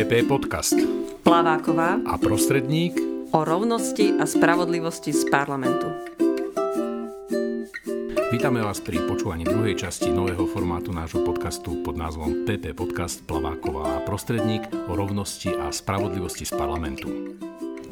[0.00, 0.80] PP Podcast.
[1.20, 2.96] Plaváková a prostredník
[3.36, 5.92] o rovnosti a spravodlivosti z parlamentu.
[8.32, 14.00] Vítame vás pri počúvaní druhej časti nového formátu nášho podcastu pod názvom PP Podcast Plaváková
[14.00, 17.36] a prostredník o rovnosti a spravodlivosti z parlamentu.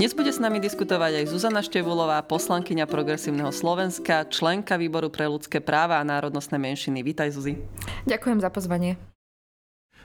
[0.01, 5.61] Dnes bude s nami diskutovať aj Zuzana Števulová, poslankyňa Progresívneho Slovenska, členka Výboru pre ľudské
[5.61, 7.05] práva a národnostné menšiny.
[7.05, 7.61] Vítaj, Zuzi.
[8.09, 8.97] Ďakujem za pozvanie.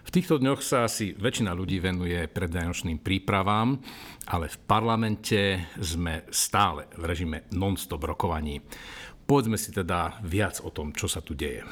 [0.04, 3.80] V týchto dňoch sa asi väčšina ľudí venuje predvianočným prípravám,
[4.28, 8.60] ale v parlamente sme stále v režime non-stop rokovaní.
[9.24, 11.64] Povedzme si teda viac o tom, čo sa tu deje.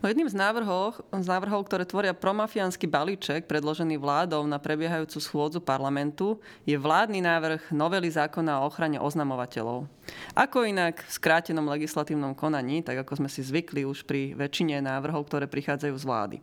[0.00, 5.60] No jedným z návrhov, z návrhov, ktoré tvoria promafiánsky balíček predložený vládou na prebiehajúcu schôdzu
[5.60, 9.84] parlamentu, je vládny návrh novely zákona o ochrane oznamovateľov.
[10.32, 15.28] Ako inak v skrátenom legislatívnom konaní, tak ako sme si zvykli už pri väčšine návrhov,
[15.28, 16.36] ktoré prichádzajú z vlády.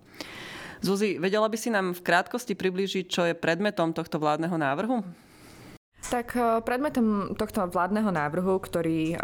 [0.81, 5.01] Zuzi, vedela by si nám v krátkosti priblížiť, čo je predmetom tohto vládneho návrhu?
[5.97, 9.19] Tak eh, predmetom tohto vládneho návrhu, ktorý eh,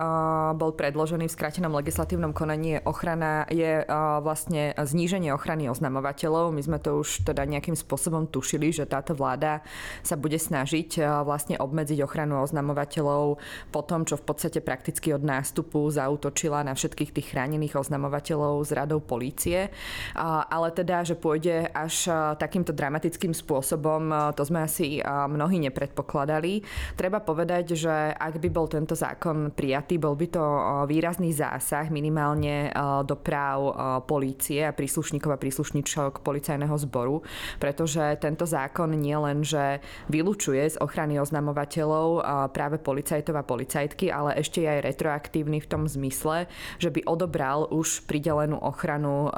[0.58, 3.88] bol predložený v skrátenom legislatívnom konaní, je ochrana, je eh,
[4.20, 6.50] vlastne zníženie ochrany oznamovateľov.
[6.50, 9.62] My sme to už teda nejakým spôsobom tušili, že táto vláda
[10.02, 13.38] sa bude snažiť vlastne obmedziť ochranu oznamovateľov
[13.70, 18.72] po tom, čo v podstate prakticky od nástupu zautočila na všetkých tých chránených oznamovateľov z
[18.76, 19.70] radou polície.
[20.18, 22.10] Ale teda, že pôjde až
[22.42, 26.63] takýmto dramatickým spôsobom, to sme asi mnohí nepredpokladali.
[26.96, 30.44] Treba povedať, že ak by bol tento zákon prijatý, bol by to
[30.88, 32.72] výrazný zásah minimálne
[33.06, 33.60] do práv
[34.10, 37.22] polície a príslušníkov a príslušníčok policajného zboru,
[37.60, 44.40] pretože tento zákon nie len, že vylučuje z ochrany oznamovateľov práve policajtov a policajtky, ale
[44.40, 46.48] ešte je aj retroaktívny v tom zmysle,
[46.80, 49.30] že by odobral už pridelenú ochranu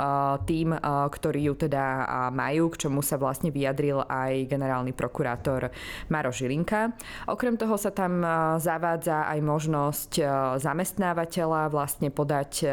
[0.45, 0.75] tým,
[1.09, 5.71] ktorí ju teda majú, k čomu sa vlastne vyjadril aj generálny prokurátor
[6.09, 6.95] Maro Žilinka.
[7.25, 8.21] Okrem toho sa tam
[8.59, 10.11] zavádza aj možnosť
[10.59, 12.67] zamestnávateľa vlastne podať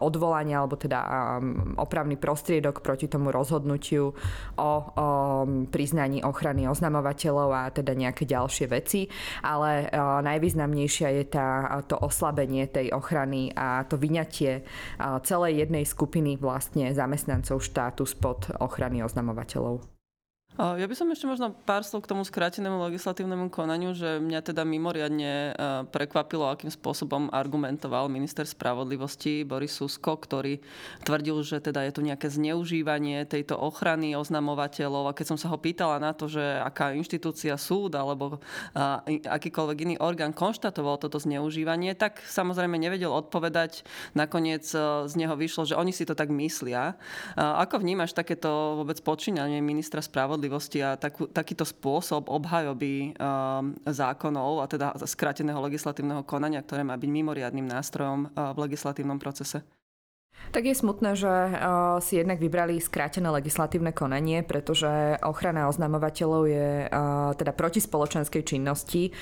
[0.00, 1.00] odvolanie alebo teda
[1.76, 4.70] opravný prostriedok proti tomu rozhodnutiu o,
[5.68, 9.10] priznaní ochrany oznamovateľov a teda nejaké ďalšie veci,
[9.42, 9.90] ale
[10.22, 11.48] najvýznamnejšia je tá,
[11.90, 14.62] to oslabenie tej ochrany a to vyňatie
[15.26, 19.89] celej jednej skupiny vlastne zamestnancov štátu spod ochrany oznamovateľov.
[20.60, 24.60] Ja by som ešte možno pár slov k tomu skrátenému legislatívnemu konaniu, že mňa teda
[24.68, 25.56] mimoriadne
[25.88, 30.60] prekvapilo, akým spôsobom argumentoval minister spravodlivosti Boris Susko, ktorý
[31.08, 35.08] tvrdil, že teda je tu nejaké zneužívanie tejto ochrany oznamovateľov.
[35.08, 38.44] A keď som sa ho pýtala na to, že aká inštitúcia, súd alebo
[39.24, 43.88] akýkoľvek iný orgán konštatoval toto zneužívanie, tak samozrejme nevedel odpovedať.
[44.12, 44.68] Nakoniec
[45.08, 47.00] z neho vyšlo, že oni si to tak myslia.
[47.40, 50.49] Ako vnímaš takéto vôbec počínanie ministra spravodlivosti?
[50.50, 56.98] Spravodlivosti a takú, takýto spôsob obhajoby um, zákonov a teda skráteného legislatívneho konania, ktoré má
[56.98, 59.62] byť mimoriadným nástrojom uh, v legislatívnom procese?
[60.50, 61.30] Tak je smutné, že
[62.02, 66.90] si jednak vybrali skrátené legislatívne konanie, pretože ochrana oznamovateľov je
[67.38, 69.14] teda proti spoločenskej činnosti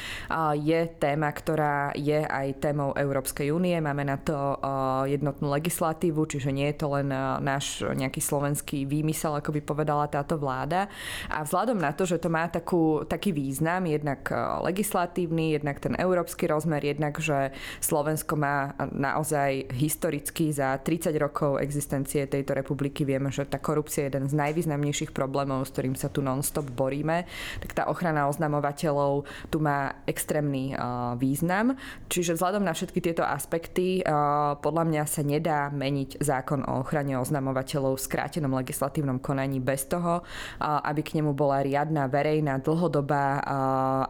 [0.57, 3.77] je téma, ktorá je aj témou Európskej únie.
[3.77, 4.57] Máme na to
[5.05, 7.13] jednotnú legislatívu, čiže nie je to len
[7.45, 10.89] náš nejaký slovenský výmysel, ako by povedala táto vláda.
[11.29, 14.33] A vzhľadom na to, že to má takú, taký význam, jednak
[14.65, 17.53] legislatívny, jednak ten európsky rozmer, jednak, že
[17.85, 24.05] Slovensko má naozaj historicky za 30 30 rokov existencie tejto republiky vieme, že tá korupcia
[24.05, 27.25] je jeden z najvýznamnejších problémov, s ktorým sa tu non-stop boríme,
[27.65, 31.81] tak tá ochrana oznamovateľov tu má extrémny uh, význam.
[32.13, 37.17] Čiže vzhľadom na všetky tieto aspekty uh, podľa mňa sa nedá meniť zákon o ochrane
[37.17, 43.41] oznamovateľov v skrátenom legislatívnom konaní bez toho, uh, aby k nemu bola riadna, verejná, dlhodobá,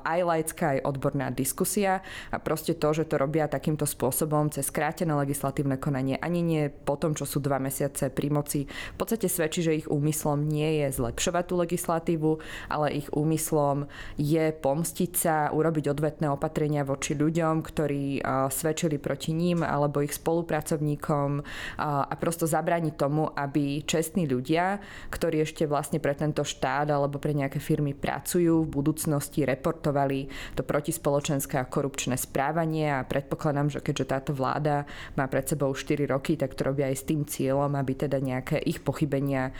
[0.02, 2.02] aj laická, aj odborná diskusia.
[2.34, 6.96] A proste to, že to robia takýmto spôsobom cez skrátené legislatívne konanie, ani nie po
[6.96, 10.96] tom, čo sú dva mesiace pri moci, v podstate svedčí, že ich úmyslom nie je
[10.96, 12.30] zlepšovať tú legislatívu,
[12.72, 13.84] ale ich úmyslom
[14.16, 21.44] je pomstiť sa, urobiť odvetné opatrenia voči ľuďom, ktorí svedčili proti ním alebo ich spolupracovníkom
[21.76, 24.80] a prosto zabrániť tomu, aby čestní ľudia,
[25.12, 30.62] ktorí ešte vlastne pre tento štát alebo pre nejaké firmy pracujú, v budúcnosti reportovali to
[30.64, 32.88] protispoločenské a korupčné správanie.
[32.88, 34.86] A predpokladám, že keďže táto vláda
[35.18, 38.84] má pred sebou 4 roky, tak robia aj s tým cieľom, aby teda nejaké ich
[38.84, 39.50] pochybenia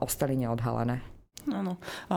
[0.00, 1.17] ostali neodhalené.
[1.48, 1.80] Áno.
[2.12, 2.16] A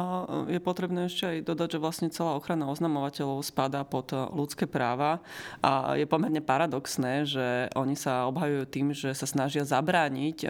[0.51, 5.23] je potrebné ešte aj dodať, že vlastne celá ochrana oznamovateľov spadá pod ľudské práva
[5.63, 10.43] a je pomerne paradoxné, že oni sa obhajujú tým, že sa snažia zabrániť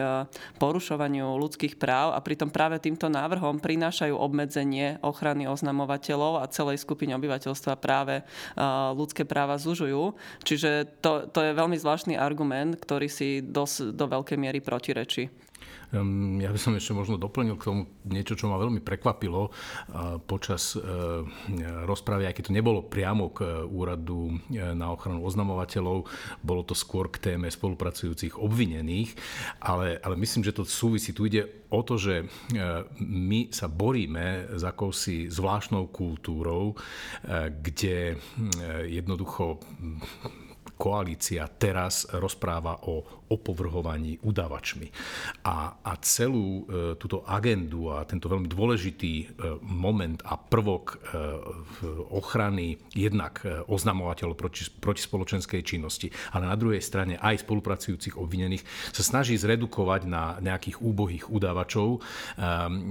[0.58, 7.14] porušovaniu ľudských práv a pritom práve týmto návrhom prinášajú obmedzenie ochrany oznamovateľov a celej skupiny
[7.14, 8.26] obyvateľstva práve
[8.98, 10.18] ľudské práva zužujú.
[10.42, 15.51] Čiže to, to je veľmi zvláštny argument, ktorý si dosť do veľkej miery protirečí.
[16.40, 19.52] Ja by som ešte možno doplnil k tomu niečo, čo ma veľmi prekvapilo
[20.24, 20.80] počas e,
[21.84, 26.08] rozpravy, aj keď to nebolo priamo k úradu e, na ochranu oznamovateľov,
[26.40, 29.12] bolo to skôr k téme spolupracujúcich obvinených,
[29.60, 31.12] ale, ale myslím, že to súvisí.
[31.12, 32.26] Tu ide o to, že e,
[33.04, 36.72] my sa boríme s akousi zvláštnou kultúrou,
[37.60, 38.16] kde
[38.88, 39.60] jednoducho
[40.82, 44.92] koalícia teraz rozpráva o opovrhovaní udavačmi.
[45.48, 49.24] A, a celú e, túto agendu a tento veľmi dôležitý e,
[49.64, 50.96] moment a prvok e,
[52.12, 58.92] ochrany jednak e, oznamovateľov proti, proti spoločenskej činnosti, ale na druhej strane aj spolupracujúcich obvinených
[58.92, 62.00] sa snaží zredukovať na nejakých úbohých udávačov, e,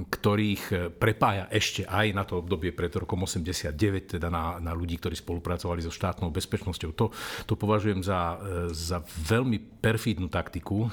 [0.10, 4.98] ktorých e, prepája ešte aj na to obdobie pred rokom 89, teda na, na ľudí,
[4.98, 6.92] ktorí spolupracovali so štátnou bezpečnosťou.
[6.98, 7.14] To,
[7.46, 10.92] to považujem za, e, za veľmi perfídnu taktiku eh,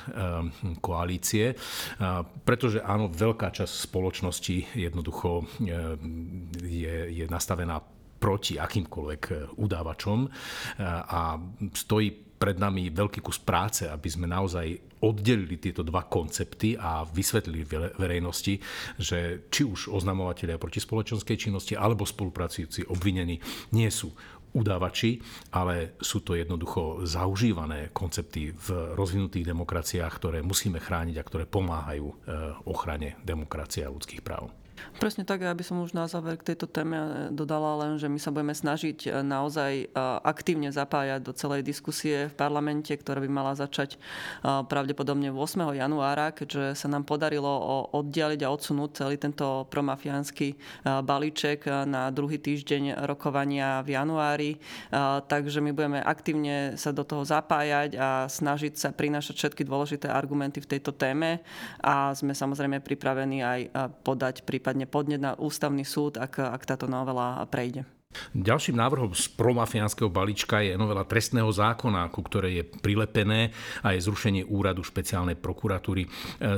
[0.81, 1.57] koalície, eh,
[2.43, 5.45] pretože áno, veľká časť spoločnosti jednoducho
[6.65, 7.85] je, je nastavená
[8.19, 10.27] proti akýmkoľvek udávačom
[10.83, 11.39] a
[11.71, 17.67] stojí pred nami veľký kus práce, aby sme naozaj oddelili tieto dva koncepty a vysvetlili
[17.99, 18.59] verejnosti,
[18.99, 23.39] že či už oznamovateľia proti spoločenskej činnosti alebo spolupracujúci obvinení
[23.75, 24.15] nie sú
[24.55, 25.21] udávači,
[25.53, 32.07] ale sú to jednoducho zaužívané koncepty v rozvinutých demokraciách, ktoré musíme chrániť a ktoré pomáhajú
[32.07, 32.15] eh,
[32.69, 34.49] ochrane demokracie a ľudských práv.
[34.99, 38.35] Presne tak, aby som už na záver k tejto téme dodala len, že my sa
[38.35, 39.87] budeme snažiť e, naozaj e,
[40.27, 43.99] aktívne zapájať do celej diskusie v parlamente, ktorá by mala začať e,
[44.43, 45.79] pravdepodobne 8.
[45.79, 47.47] januára, keďže sa nám podarilo
[47.95, 54.51] oddialiť a odsunúť celý tento promafiánsky balíček na druhý týždeň rokovania v januári.
[55.29, 60.59] Takže my budeme aktívne sa do toho zapájať a snažiť sa prinášať všetky dôležité argumenty
[60.63, 61.41] v tejto téme
[61.83, 63.61] a sme samozrejme pripravení aj
[64.03, 67.89] podať prípad prípadne podnet na ústavný súd, ak, ak táto novela prejde.
[68.37, 73.49] Ďalším návrhom z promafiánskeho balíčka je novela trestného zákona, ku ktorej je prilepené
[73.81, 76.05] a je zrušenie úradu špeciálnej prokuratúry.
[76.05, 76.09] E,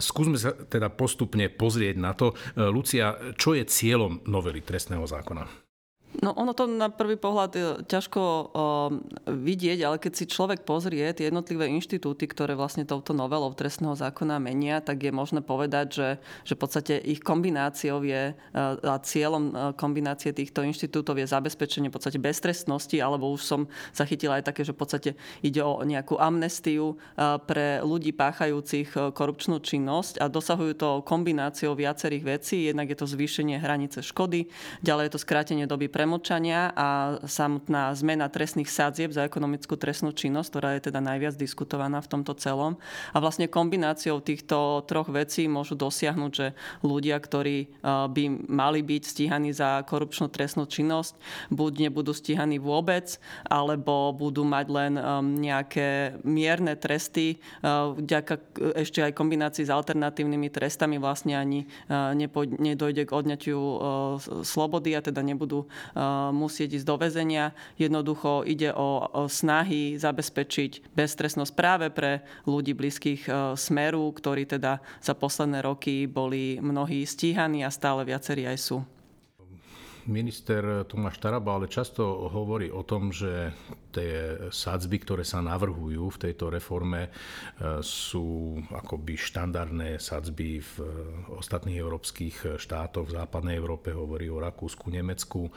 [0.02, 2.34] skúsme sa teda postupne pozrieť na to.
[2.34, 5.69] E, Lucia, čo je cieľom novely trestného zákona?
[6.18, 8.44] No ono to na prvý pohľad je ťažko uh,
[9.30, 14.42] vidieť, ale keď si človek pozrie tie jednotlivé inštitúty, ktoré vlastne touto novelou trestného zákona
[14.42, 16.08] menia, tak je možné povedať, že,
[16.42, 21.88] že v podstate ich kombináciou je uh, a cieľom uh, kombinácie týchto inštitútov je zabezpečenie
[21.88, 23.60] v podstate beztrestnosti, alebo už som
[23.94, 25.10] zachytila aj také, že v podstate
[25.46, 26.98] ide o nejakú amnestiu
[27.46, 32.66] pre ľudí páchajúcich korupčnú činnosť a dosahujú to kombináciou viacerých vecí.
[32.66, 34.50] Jednak je to zvýšenie hranice škody,
[34.82, 40.49] ďalej je to skrátenie doby premočania a samotná zmena trestných sadzieb za ekonomickú trestnú činnosť,
[40.49, 42.81] ktorá je teda najviac diskutovaná v tomto celom.
[43.12, 49.02] A vlastne kombináciou týchto troch vecí môžu dosiahnuť, že ľudia, ktorí e, by mali byť
[49.05, 51.20] stíhaní za korupčnú trestnú činnosť,
[51.52, 55.02] buď nebudú stíhaní vôbec, alebo budú mať len e,
[55.52, 57.69] nejaké mierne tresty, e,
[58.00, 58.41] vďaka
[58.73, 61.69] ešte aj kombinácii s alternatívnymi trestami vlastne ani
[62.57, 63.61] nedojde k odňatiu
[64.47, 65.66] slobody a teda nebudú
[66.30, 67.56] musieť ísť do väzenia.
[67.76, 75.14] Jednoducho ide o snahy zabezpečiť beztrestnosť práve pre ľudí blízkych e, smeru, ktorí teda za
[75.16, 78.78] posledné roky boli mnohí stíhaní a stále viacerí aj sú
[80.11, 83.54] minister Tomáš Taraba ale často hovorí o tom, že
[83.90, 84.12] tie
[84.49, 87.11] sadzby, ktoré sa navrhujú v tejto reforme, e,
[87.82, 90.75] sú akoby štandardné sadzby v
[91.35, 93.11] ostatných európskych štátoch.
[93.11, 95.50] V západnej Európe hovorí o Rakúsku, Nemecku.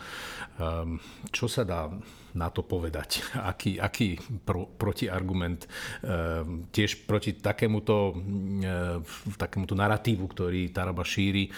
[0.59, 0.97] Ehm,
[1.29, 1.87] čo sa dá
[2.33, 3.21] na to povedať?
[3.53, 5.69] Aký, aký pro, protiargument
[6.73, 8.17] tiež proti takémuto,
[8.63, 8.99] e,
[9.37, 11.51] takémuto naratívu, ktorý Taraba šíri?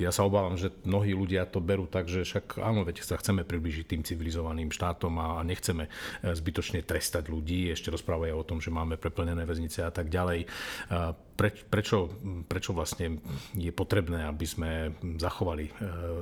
[0.00, 3.44] Ja sa obávam, že mnohí ľudia to berú tak, že však áno, veď sa chceme
[3.44, 8.62] približiť tým civilizovaným štátom a nech nechceme e, zbytočne trestať ľudí, ešte rozprávajú o tom,
[8.62, 10.46] že máme preplnené väznice a tak ďalej.
[11.34, 12.06] Pre, prečo,
[12.46, 13.18] prečo vlastne
[13.58, 14.70] je potrebné, aby sme
[15.18, 15.72] zachovali e,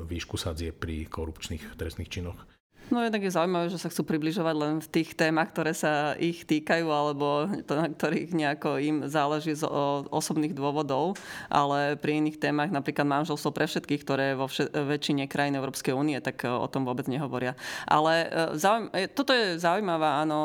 [0.08, 2.55] výšku sadzie pri korupčných trestných činoch?
[2.86, 6.46] No jednak je zaujímavé, že sa chcú približovať len v tých témach, ktoré sa ich
[6.46, 9.66] týkajú, alebo na ktorých nejako im záleží z
[10.10, 11.18] osobných dôvodov,
[11.50, 16.14] ale pri iných témach, napríklad manželstvo pre všetkých, ktoré vo vše- väčšine krajín Európskej únie,
[16.22, 17.58] tak e, o tom vôbec nehovoria.
[17.90, 20.38] Ale e, zaujím- e, toto je zaujímavá áno,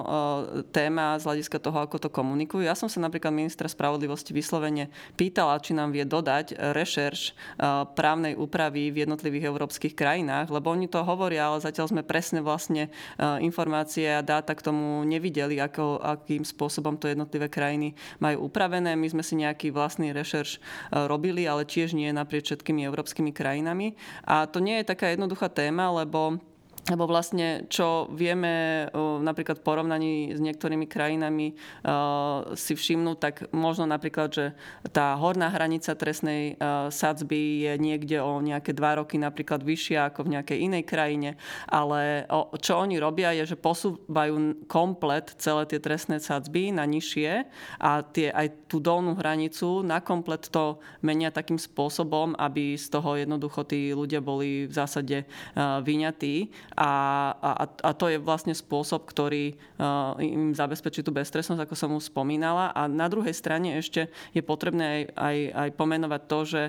[0.73, 2.65] téma z hľadiska toho, ako to komunikujú.
[2.65, 7.37] Ja som sa napríklad ministra spravodlivosti vyslovene pýtala, či nám vie dodať rešerš
[7.93, 12.47] právnej úpravy v jednotlivých európskych krajinách, lebo oni to hovoria, ale zatiaľ sme presne presne
[12.47, 12.89] vlastne e,
[13.43, 17.91] informácie a dáta k tomu nevideli, ako, akým spôsobom to jednotlivé krajiny
[18.23, 18.95] majú upravené.
[18.95, 20.59] My sme si nejaký vlastný rešerš e,
[21.11, 23.99] robili, ale tiež nie naprieč všetkými európskymi krajinami.
[24.23, 26.39] A to nie je taká jednoduchá téma, lebo
[26.89, 31.53] lebo vlastne, čo vieme napríklad v porovnaní s niektorými krajinami
[32.57, 34.45] si všimnúť, tak možno napríklad, že
[34.89, 36.57] tá horná hranica trestnej
[36.89, 41.29] sadzby je niekde o nejaké dva roky napríklad vyššia ako v nejakej inej krajine,
[41.69, 42.25] ale
[42.57, 47.45] čo oni robia je, že posúvajú komplet celé tie trestné sadzby na nižšie
[47.77, 53.21] a tie, aj tú dolnú hranicu na komplet to menia takým spôsobom, aby z toho
[53.21, 55.29] jednoducho tí ľudia boli v zásade
[55.85, 56.91] vyňatí a,
[57.35, 62.07] a, a to je vlastne spôsob, ktorý uh, im zabezpečí tú bezstresnosť, ako som už
[62.07, 62.71] spomínala.
[62.71, 66.63] A na druhej strane ešte je potrebné aj, aj, aj pomenovať to, že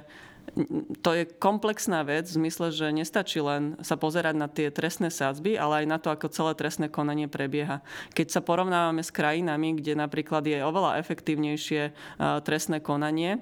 [1.00, 5.54] to je komplexná vec v zmysle, že nestačí len sa pozerať na tie trestné sádzby,
[5.54, 7.80] ale aj na to, ako celé trestné konanie prebieha.
[8.12, 13.38] Keď sa porovnávame s krajinami, kde napríklad je oveľa efektívnejšie uh, trestné konanie,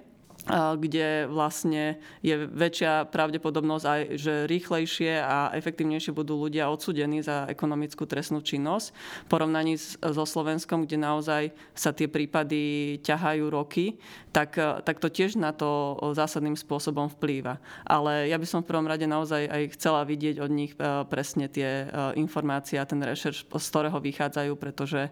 [0.48, 8.08] kde vlastne je väčšia pravdepodobnosť aj, že rýchlejšie a efektívnejšie budú ľudia odsudení za ekonomickú
[8.08, 8.92] trestnú činnosť
[9.26, 11.42] v porovnaní so Slovenskom, kde naozaj
[11.76, 17.58] sa tie prípady ťahajú roky, tak, tak to tiež na to zásadným spôsobom vplýva.
[17.84, 21.50] Ale ja by som v prvom rade naozaj aj chcela vidieť od nich e, presne
[21.50, 25.10] tie e, informácie a ten rešerš, z ktorého vychádzajú, pretože e,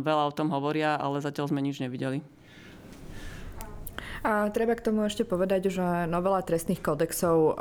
[0.00, 2.39] veľa o tom hovoria, ale zatiaľ sme nič nevideli.
[4.20, 7.56] A treba k tomu ešte povedať, že novela trestných kódexov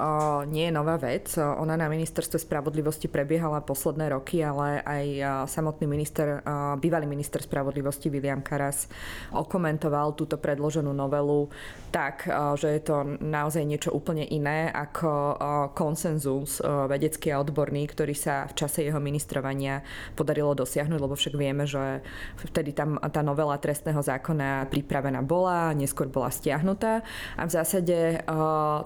[0.51, 1.31] nie je nová vec.
[1.39, 5.05] Ona na ministerstve spravodlivosti prebiehala posledné roky, ale aj
[5.47, 6.43] samotný minister,
[6.83, 8.91] bývalý minister spravodlivosti William Karas
[9.31, 11.47] okomentoval túto predloženú novelu
[11.95, 12.27] tak,
[12.59, 15.39] že je to naozaj niečo úplne iné ako
[15.71, 16.59] konsenzus
[16.91, 19.79] vedecký a odborný, ktorý sa v čase jeho ministrovania
[20.11, 22.03] podarilo dosiahnuť, lebo však vieme, že
[22.51, 27.05] vtedy tam tá novela trestného zákona pripravená bola, neskôr bola stiahnutá stiahnutá
[27.37, 28.23] a v zásade eh,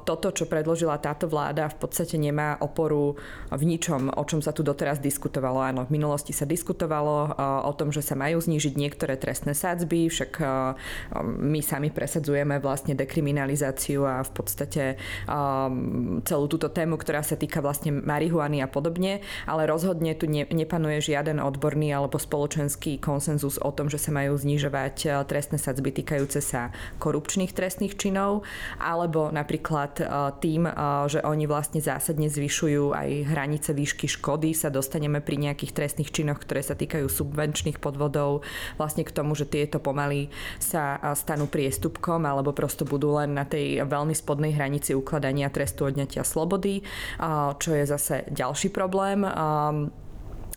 [0.03, 3.15] toto, čo predložila táto vláda, v podstate nemá oporu
[3.47, 5.63] v ničom, o čom sa tu doteraz diskutovalo.
[5.63, 7.31] Áno, v minulosti sa diskutovalo eh,
[7.63, 10.75] o tom, že sa majú znížiť niektoré trestné sádzby, však eh,
[11.23, 14.83] my sami presadzujeme vlastne dekriminalizáciu a v podstate
[16.25, 21.37] celú túto tému, ktorá sa týka vlastne marihuany a podobne, ale rozhodne tu nepanuje žiaden
[21.37, 27.52] odborný alebo spoločenský konsenzus o tom, že sa majú znižovať trestné sadzby týkajúce sa korupčných
[27.53, 28.41] iných trestných činov,
[28.81, 30.05] alebo napríklad e,
[30.41, 30.73] tým, e,
[31.05, 36.41] že oni vlastne zásadne zvyšujú aj hranice výšky škody, sa dostaneme pri nejakých trestných činoch,
[36.41, 38.41] ktoré sa týkajú subvenčných podvodov,
[38.81, 43.45] vlastne k tomu, že tieto pomaly sa e, stanú priestupkom alebo prosto budú len na
[43.45, 46.81] tej veľmi spodnej hranici ukladania trestu odňatia slobody,
[47.59, 49.27] čo je zase ďalší problém.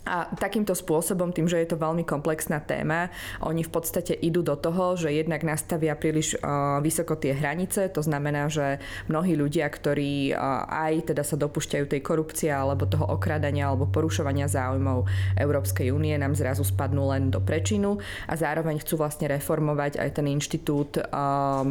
[0.06, 3.10] A takýmto spôsobom, tým, že je to veľmi komplexná téma,
[3.42, 8.06] oni v podstate idú do toho, že jednak nastavia príliš uh, vysoko tie hranice, to
[8.06, 8.78] znamená, že
[9.10, 14.46] mnohí ľudia, ktorí uh, aj teda sa dopúšťajú tej korupcie alebo toho okradania alebo porušovania
[14.46, 17.98] záujmov Európskej únie, nám zrazu spadnú len do prečinu
[18.30, 21.66] a zároveň chcú vlastne reformovať aj ten inštitút uh,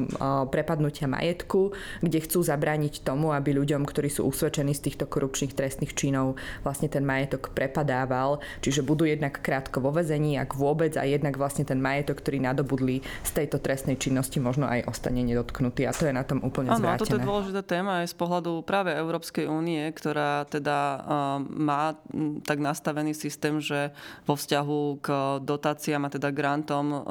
[0.52, 1.72] prepadnutia majetku,
[2.04, 6.36] kde chcú zabrániť tomu, aby ľuďom, ktorí sú usvedčení z týchto korupčných trestných činov,
[6.68, 11.38] vlastne ten majetok prepadával mal, čiže budú jednak krátko vo vezení, ak vôbec, a jednak
[11.38, 15.86] vlastne ten majetok, ktorý nadobudli z tejto trestnej činnosti, možno aj ostane nedotknutý.
[15.86, 17.02] A to je na tom úplne Áno, zvrátené.
[17.06, 21.02] toto je dôležitá téma aj z pohľadu práve Európskej únie, ktorá teda uh,
[21.46, 21.94] má
[22.42, 23.94] tak nastavený systém, že
[24.26, 25.08] vo vzťahu k
[25.46, 27.02] dotáciám a teda grantom uh,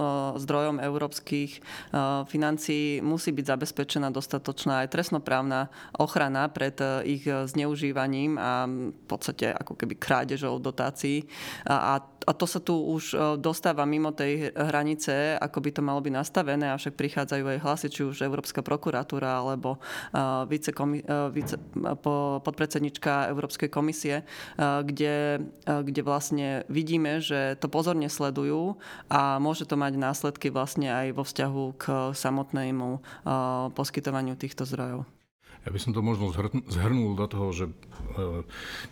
[0.41, 8.67] zdrojom európskych uh, financií musí byť zabezpečená dostatočná aj trestnoprávna ochrana pred ich zneužívaním a
[8.67, 11.29] v podstate ako keby krádežou dotácií situácií.
[11.69, 16.01] A, a to sa tu už e, dostáva mimo tej hranice, ako by to malo
[16.01, 19.79] byť nastavené, avšak prichádzajú aj hlasy, či už Európska prokuratúra alebo e,
[20.49, 21.57] e, vice,
[22.41, 24.25] podpredsednička Európskej komisie,
[24.57, 28.81] kde, kde vlastne vidíme, že to pozorne sledujú
[29.13, 31.85] a môže to mať následky vlastne aj vo vzťahu k
[32.15, 32.89] samotnému
[33.75, 35.14] poskytovaniu týchto zdrojov.
[35.65, 36.29] Ja by som to možno
[36.69, 37.65] zhrnul do toho, že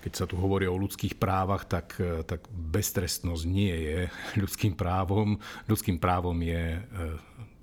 [0.00, 3.98] keď sa tu hovorí o ľudských právach, tak, tak beztrestnosť nie je
[4.40, 5.36] ľudským právom.
[5.68, 6.80] Ľudským právom je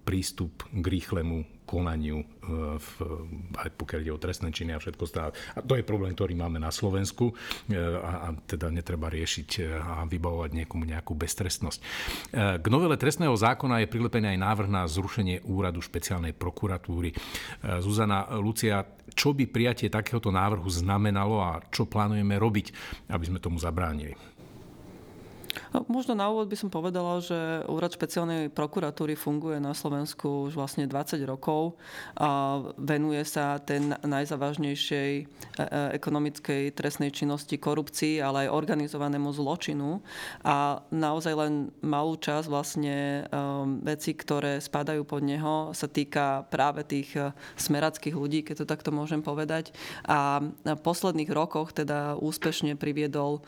[0.09, 2.89] prístup k rýchlemu konaniu, e, v,
[3.61, 5.37] aj pokiaľ ide o trestné činy a všetko stále.
[5.53, 9.77] A to je problém, ktorý máme na Slovensku e, a, a teda netreba riešiť e,
[9.77, 11.79] a vybavovať niekomu nejakú beztrestnosť.
[12.33, 17.13] K novele trestného zákona je prilepený aj návrh na zrušenie úradu špeciálnej prokuratúry.
[17.83, 18.81] Zuzana Lucia,
[19.13, 22.67] čo by prijatie takéhoto návrhu znamenalo a čo plánujeme robiť,
[23.11, 24.38] aby sme tomu zabránili?
[25.73, 30.57] No, možno na úvod by som povedala, že úrad špeciálnej prokuratúry funguje na Slovensku už
[30.57, 31.77] vlastne 20 rokov
[32.17, 35.65] a venuje sa ten najzávažnejšej e, e,
[35.97, 40.01] ekonomickej trestnej činnosti korupcii, ale aj organizovanému zločinu
[40.45, 46.85] a naozaj len malú časť vlastne um, veci, ktoré spadajú pod neho, sa týka práve
[46.85, 49.73] tých e, smerackých ľudí, keď to takto môžem povedať.
[50.05, 53.41] A v posledných rokoch teda úspešne priviedol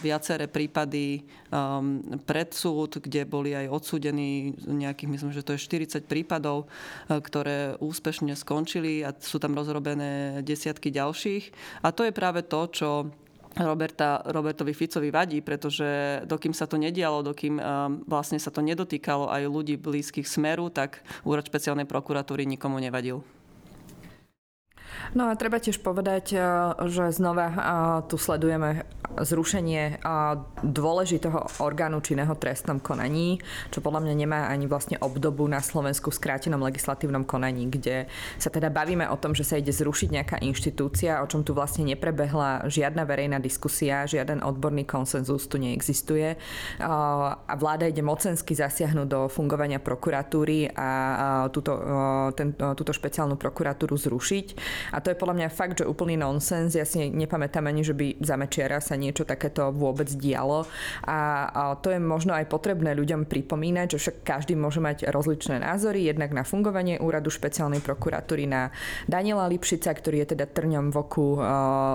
[0.00, 1.24] viaceré prípady
[1.54, 7.22] um, pred súd, kde boli aj odsúdení nejakých, myslím, že to je 40 prípadov, uh,
[7.22, 11.54] ktoré úspešne skončili a sú tam rozrobené desiatky ďalších.
[11.86, 12.88] A to je práve to, čo
[13.54, 17.62] Roberta, Robertovi Ficovi vadí, pretože dokým sa to nedialo, dokým um,
[18.10, 23.22] vlastne sa to nedotýkalo aj ľudí blízkych smeru, tak úrad špeciálnej prokuratúry nikomu nevadil.
[25.12, 26.32] No a treba tiež povedať,
[26.88, 27.46] že znova
[28.08, 30.02] tu sledujeme zrušenie
[30.64, 33.38] dôležitého orgánu činného trestnom konaní,
[33.70, 38.50] čo podľa mňa nemá ani vlastne obdobu na Slovensku v skrátenom legislatívnom konaní, kde sa
[38.50, 42.66] teda bavíme o tom, že sa ide zrušiť nejaká inštitúcia, o čom tu vlastne neprebehla
[42.66, 46.34] žiadna verejná diskusia, žiaden odborný konsenzus tu neexistuje
[46.82, 50.88] a vláda ide mocensky zasiahnuť do fungovania prokuratúry a
[51.54, 51.76] túto,
[52.34, 54.46] ten, túto špeciálnu prokuratúru zrušiť.
[54.94, 56.78] A to je podľa mňa fakt, že úplný nonsens.
[56.78, 60.70] Ja si nepamätám ani, že by za Mečiara sa niečo takéto vôbec dialo.
[61.02, 65.58] A, a to je možno aj potrebné ľuďom pripomínať, že však každý môže mať rozličné
[65.58, 68.70] názory, jednak na fungovanie úradu špeciálnej prokuratúry na
[69.10, 71.26] Daniela Lipšica, ktorý je teda trňom v oku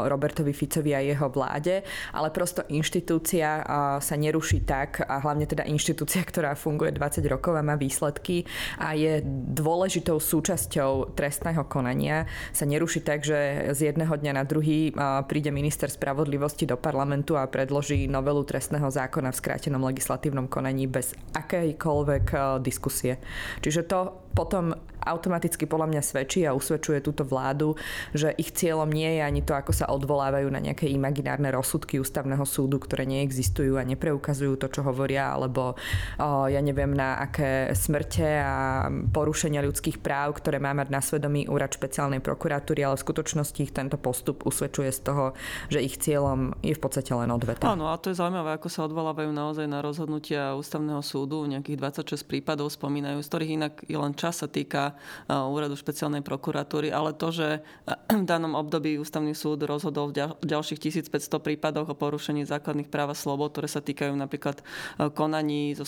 [0.10, 3.64] Robertovi Ficovi a jeho vláde, ale prosto inštitúcia
[4.02, 8.44] sa neruší tak a hlavne teda inštitúcia, ktorá funguje 20 rokov a má výsledky
[8.82, 14.90] a je dôležitou súčasťou trestného konania, sa neruší tak, že z jedného dňa na druhý
[15.30, 21.14] príde minister spravodlivosti do parlamentu a predloží novelu trestného zákona v skrátenom legislatívnom konaní bez
[21.38, 23.22] akejkoľvek diskusie.
[23.62, 27.80] Čiže to potom automaticky podľa mňa svedčí a usvedčuje túto vládu,
[28.12, 32.44] že ich cieľom nie je ani to, ako sa odvolávajú na nejaké imaginárne rozsudky ústavného
[32.44, 35.74] súdu, ktoré neexistujú a nepreukazujú to, čo hovoria, alebo
[36.20, 41.48] o, ja neviem, na aké smrte a porušenia ľudských práv, ktoré má mať na svedomí
[41.48, 45.26] úrad špeciálnej prokuratúry, ale v skutočnosti ich tento postup usvedčuje z toho,
[45.72, 47.72] že ich cieľom je v podstate len odveta.
[47.72, 52.28] Áno, a to je zaujímavé, ako sa odvolávajú naozaj na rozhodnutia ústavného súdu, nejakých 26
[52.28, 55.00] prípadov spomínajú, z ktorých inak je len čas sa týka
[55.32, 57.64] úradu špeciálnej prokuratúry, ale to, že
[58.12, 63.16] v danom období ústavný súd rozhodol v ďalších 1500 prípadoch o porušení základných práv a
[63.16, 64.60] slobod, ktoré sa týkajú napríklad
[65.16, 65.80] konaní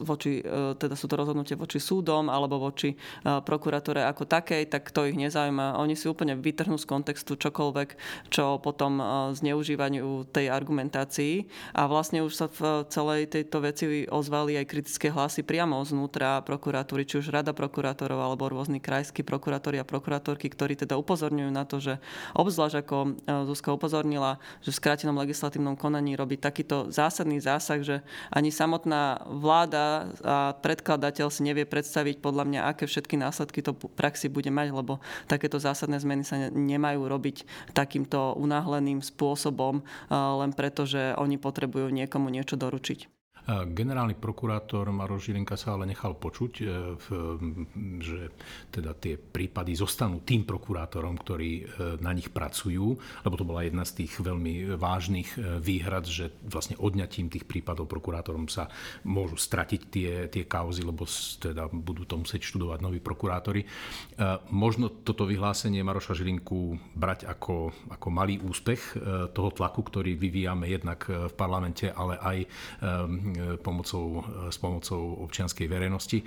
[0.00, 0.40] voči,
[0.78, 5.76] teda sú to rozhodnutie voči súdom alebo voči prokuratúre ako takej, tak to ich nezaujíma.
[5.82, 7.98] Oni si úplne vytrhnú z kontextu čokoľvek,
[8.30, 9.02] čo potom
[9.34, 11.50] zneužívaniu tej argumentácii.
[11.74, 17.02] A vlastne už sa v celej tejto veci ozvali aj kritické hlasy priamo znútra prokuratúry,
[17.02, 21.82] či už rada prokurátorov alebo rôzni krajskí prokurátori a prokurátorky, ktorí teda upozorňujú na to,
[21.82, 21.98] že
[22.38, 23.10] obzvlášť ako e,
[23.50, 27.96] Zuzka upozornila, že v skrátenom legislatívnom konaní robí takýto zásadný zásah, že
[28.30, 34.30] ani samotná vláda a predkladateľ si nevie predstaviť podľa mňa, aké všetky následky to praxi
[34.30, 37.42] bude mať, lebo takéto zásadné zmeny sa nemajú robiť
[37.74, 43.21] takýmto unáhleným spôsobom, e, len preto, že oni potrebujú niekomu niečo doručiť.
[43.50, 46.64] Generálny prokurátor Maroš Žilinka sa ale nechal počuť, e,
[47.98, 48.20] že
[48.70, 51.64] teda tie prípady zostanú tým prokurátorom, ktorí e,
[51.98, 52.94] na nich pracujú,
[53.26, 58.46] lebo to bola jedna z tých veľmi vážnych výhrad, že vlastne odňatím tých prípadov prokurátorom
[58.46, 58.70] sa
[59.02, 61.02] môžu stratiť tie, tie kauzy, lebo
[61.42, 63.66] teda budú to musieť študovať noví prokurátori.
[64.54, 68.94] Možno toto vyhlásenie Maroša Žilinku brať ako, ako malý úspech
[69.34, 72.38] toho tlaku, ktorý vyvíjame jednak v parlamente, ale aj
[73.60, 76.18] pomocou, e, s pomocou občianskej verejnosti.
[76.20, 76.24] E,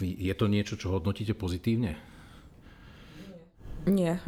[0.00, 1.96] je to niečo, čo hodnotíte pozitívne?
[3.86, 4.18] Nie.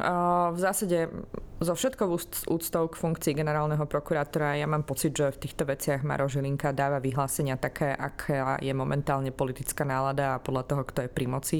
[0.54, 1.10] V zásade
[1.58, 2.06] So všetkou
[2.54, 7.02] úctou k funkcii generálneho prokurátora ja mám pocit, že v týchto veciach Maro Žilinka dáva
[7.02, 11.58] vyhlásenia také, aká je momentálne politická nálada a podľa toho, kto je pri moci.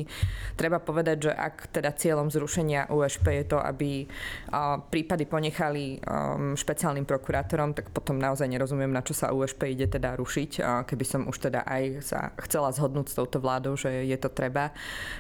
[0.55, 4.07] Treba povedať, že ak teda cieľom zrušenia USP je to, aby
[4.87, 10.15] prípady ponechali um, špeciálnym prokurátorom, tak potom naozaj nerozumiem, na čo sa USP ide teda
[10.15, 14.31] rušiť, keby som už teda aj sa chcela zhodnúť s touto vládou, že je to
[14.31, 14.71] treba.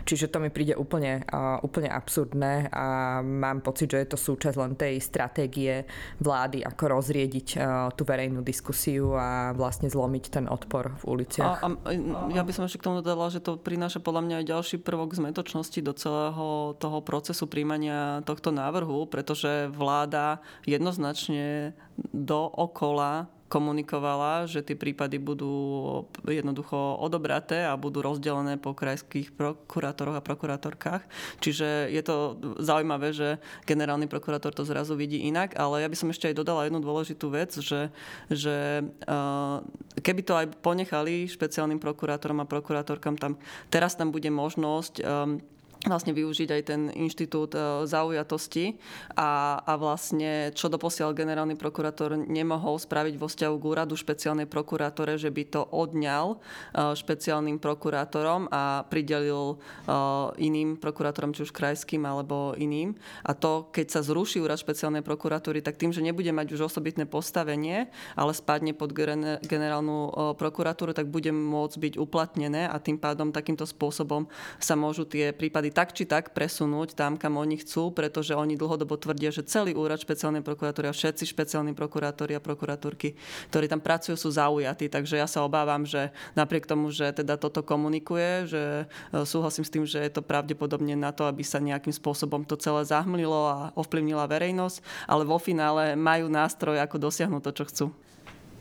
[0.06, 1.26] Čiže to mi príde úplne,
[1.66, 5.88] úplne absurdné a mám pocit, že je to súčasť len tej stratégie
[6.20, 11.64] vlády, ako rozriediť uh, tú verejnú diskusiu a vlastne zlomiť ten odpor v uliciach.
[11.64, 11.90] A, a
[12.36, 15.16] ja by som ešte k tomu dodala, že to prináša podľa mňa aj ďalší prvok
[15.16, 21.72] zmetočnosti do celého toho procesu príjmania tohto návrhu, pretože vláda jednoznačne
[22.12, 30.24] dookola komunikovala, že tie prípady budú jednoducho odobraté a budú rozdelené po krajských prokurátoroch a
[30.24, 31.02] prokurátorkách.
[31.40, 36.12] Čiže je to zaujímavé, že generálny prokurátor to zrazu vidí inak, ale ja by som
[36.12, 37.88] ešte aj dodala jednu dôležitú vec, že,
[38.28, 38.84] že
[40.04, 43.40] keby to aj ponechali špeciálnym prokurátorom a prokurátorkám tam,
[43.72, 45.00] teraz tam bude možnosť
[45.86, 48.74] vlastne využiť aj ten inštitút e, zaujatosti
[49.14, 55.14] a, a vlastne čo doposiaľ generálny prokurátor nemohol spraviť vo vzťahu k úradu špeciálnej prokurátore,
[55.14, 56.36] že by to odňal e,
[56.98, 59.56] špeciálnym prokurátorom a pridelil e,
[60.42, 62.98] iným prokurátorom, či už krajským alebo iným.
[63.22, 67.06] A to, keď sa zruší úrad špeciálnej prokuratúry, tak tým, že nebude mať už osobitné
[67.06, 67.86] postavenie,
[68.18, 68.90] ale spadne pod
[69.46, 74.26] generálnu prokuratúru, tak bude môcť byť uplatnené a tým pádom takýmto spôsobom
[74.58, 78.56] sa môžu tie prípady mali tak či tak presunúť tam, kam oni chcú, pretože oni
[78.56, 83.12] dlhodobo tvrdia, že celý úrad špeciálnej prokuratúry a všetci špeciálni prokurátori a prokuratúrky,
[83.52, 84.88] ktorí tam pracujú, sú zaujatí.
[84.88, 88.62] Takže ja sa obávam, že napriek tomu, že teda toto komunikuje, že
[89.12, 92.56] e, súhlasím s tým, že je to pravdepodobne na to, aby sa nejakým spôsobom to
[92.56, 97.86] celé zahmlilo a ovplyvnila verejnosť, ale vo finále majú nástroj, ako dosiahnuť to, čo chcú.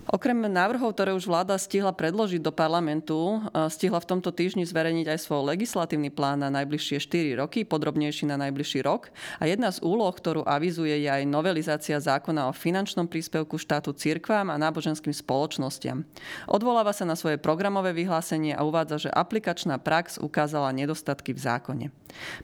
[0.08, 5.20] Okrem návrhov, ktoré už vláda stihla predložiť do parlamentu, stihla v tomto týždni zverejniť aj
[5.20, 9.12] svoj legislatívny plán na najbližšie 4 roky, podrobnejší na najbližší rok.
[9.36, 14.48] A jedna z úloh, ktorú avizuje, je aj novelizácia zákona o finančnom príspevku štátu cirkvám
[14.48, 16.08] a náboženským spoločnostiam.
[16.48, 21.86] Odvoláva sa na svoje programové vyhlásenie a uvádza, že aplikačná prax ukázala nedostatky v zákone.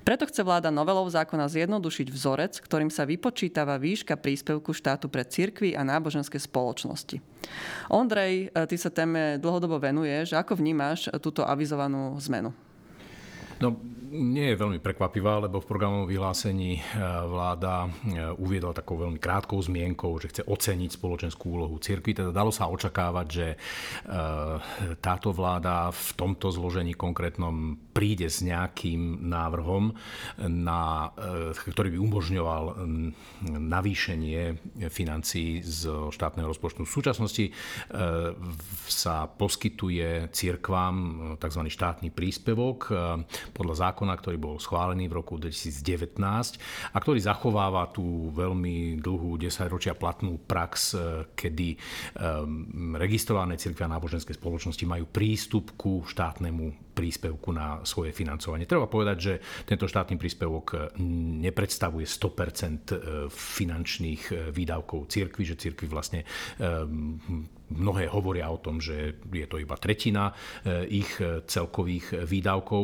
[0.03, 5.79] Preto chce vláda novelou zákona zjednodušiť vzorec, ktorým sa vypočítava výška príspevku štátu pre cirkvy
[5.79, 7.23] a náboženské spoločnosti.
[7.89, 10.35] Ondrej, e, ty sa téme dlhodobo venuješ.
[10.37, 12.53] Ako vnímaš túto avizovanú zmenu?
[13.63, 13.79] No,
[14.13, 16.81] nie je veľmi prekvapivá, lebo v programovom vyhlásení e,
[17.25, 17.89] vláda e,
[18.37, 22.13] uviedla takou veľmi krátkou zmienkou, že chce oceniť spoločenskú úlohu cirkvi.
[22.13, 23.57] Teda dalo sa očakávať, že e,
[25.01, 29.93] táto vláda v tomto zložení konkrétnom príde s nejakým návrhom,
[30.49, 31.13] na,
[31.53, 32.63] ktorý by umožňoval
[33.53, 34.41] navýšenie
[34.89, 36.83] financií z štátneho rozpočtu.
[36.83, 37.53] V súčasnosti
[38.89, 40.95] sa poskytuje cirkvám
[41.37, 41.61] tzv.
[41.69, 42.89] štátny príspevok
[43.53, 46.17] podľa zákona ktorý bol schválený v roku 2019
[46.93, 50.97] a ktorý zachováva tú veľmi dlhú 10 ročia platnú prax, e,
[51.35, 51.75] kedy
[52.97, 58.69] registrované cirkvia a náboženské spoločnosti majú prístup ku štátnemu príspevku na svoje financovanie.
[58.69, 59.33] Treba povedať, že
[59.65, 60.95] tento štátny príspevok
[61.41, 62.97] nepredstavuje 100% e,
[63.33, 66.21] finančných výdavkov cirkvi, že cirkvi vlastne
[67.73, 72.83] Mnohé hovoria o tom, že je to iba tretina eh, ich eh, celkových výdavkov.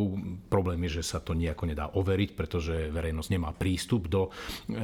[0.49, 4.34] Problém je, že sa to nejako nedá overiť, pretože verejnosť nemá prístup do,
[4.73, 4.75] eh,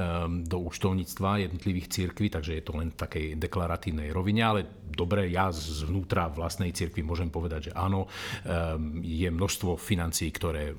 [0.45, 5.49] do účtovníctva jednotlivých cirkví, takže je to len v takej deklaratívnej rovine, ale dobre, ja
[5.49, 8.07] zvnútra vlastnej cirkvi môžem povedať, že áno,
[9.01, 10.71] je množstvo financií, ktoré,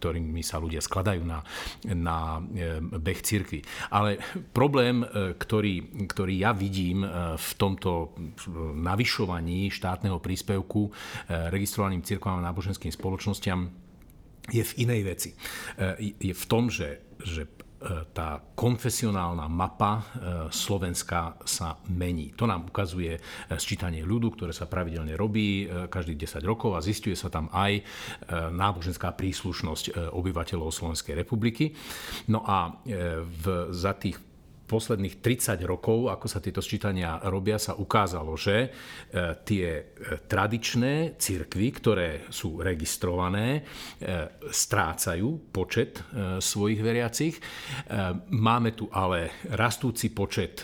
[0.00, 1.38] ktorými sa ľudia skladajú na,
[1.92, 2.40] na
[2.80, 3.62] beh cirkvi.
[3.94, 4.18] Ale
[4.50, 5.04] problém,
[5.38, 7.04] ktorý, ktorý ja vidím
[7.36, 8.16] v tomto
[8.74, 13.90] navyšovaní štátneho príspevku eh, registrovaným cirkvám a náboženským spoločnosťam
[14.50, 15.30] je v inej veci.
[15.32, 20.04] Eh, je v tom, že, že eh, tá konfesionálna mapa
[20.52, 22.36] Slovenska sa mení.
[22.36, 23.16] To nám ukazuje
[23.56, 27.80] sčítanie ľudu, ktoré sa pravidelne robí každých 10 rokov a zistuje sa tam aj
[28.52, 31.72] náboženská príslušnosť obyvateľov Slovenskej republiky.
[32.28, 32.68] No a
[33.24, 34.20] v, za tých
[34.70, 38.68] posledných 30 rokov, ako sa tieto sčítania robia, sa ukázalo, že e,
[39.42, 39.82] tie e,
[40.30, 43.60] tradičné cirkvy, ktoré sú registrované, e,
[44.46, 46.02] strácajú počet
[46.38, 47.34] svojich veriacich.
[48.30, 50.62] Máme tu ale rastúci počet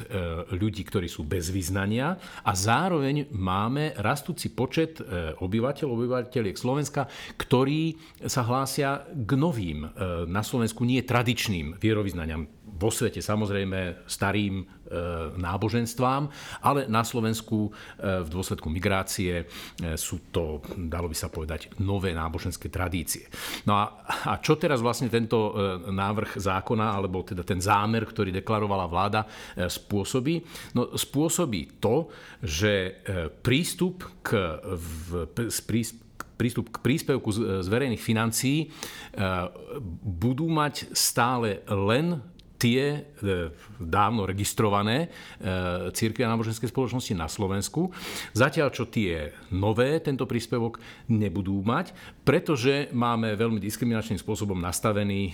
[0.53, 2.15] ľudí, ktorí sú bez vyznania
[2.45, 5.01] a zároveň máme rastúci počet
[5.41, 7.09] obyvateľov, obyvateľiek Slovenska,
[7.41, 7.97] ktorí
[8.29, 9.89] sa hlásia k novým,
[10.29, 14.63] na Slovensku nie tradičným vierovýznaniam vo svete samozrejme starým
[15.35, 16.31] náboženstvám,
[16.63, 19.43] ale na Slovensku v dôsledku migrácie
[19.99, 23.27] sú to, dalo by sa povedať, nové náboženské tradície.
[23.67, 25.51] No a, a čo teraz vlastne tento
[25.91, 29.27] návrh zákona, alebo teda ten zámer, ktorý deklarovala vláda,
[29.59, 30.47] spôsobí?
[30.79, 32.07] No spôsobí to,
[32.47, 33.03] že
[33.43, 34.39] prístup k,
[34.71, 35.27] v,
[36.39, 38.71] prístup k príspevku z verejných financií
[40.05, 42.23] budú mať stále len
[42.57, 42.99] tie e,
[43.77, 45.09] dávno registrované e,
[45.93, 47.93] církvy a náboženské spoločnosti na Slovensku.
[48.33, 50.81] Zatiaľ, čo tie nové tento príspevok
[51.13, 51.93] nebudú mať,
[52.25, 55.33] pretože máme veľmi diskriminačným spôsobom nastavený e,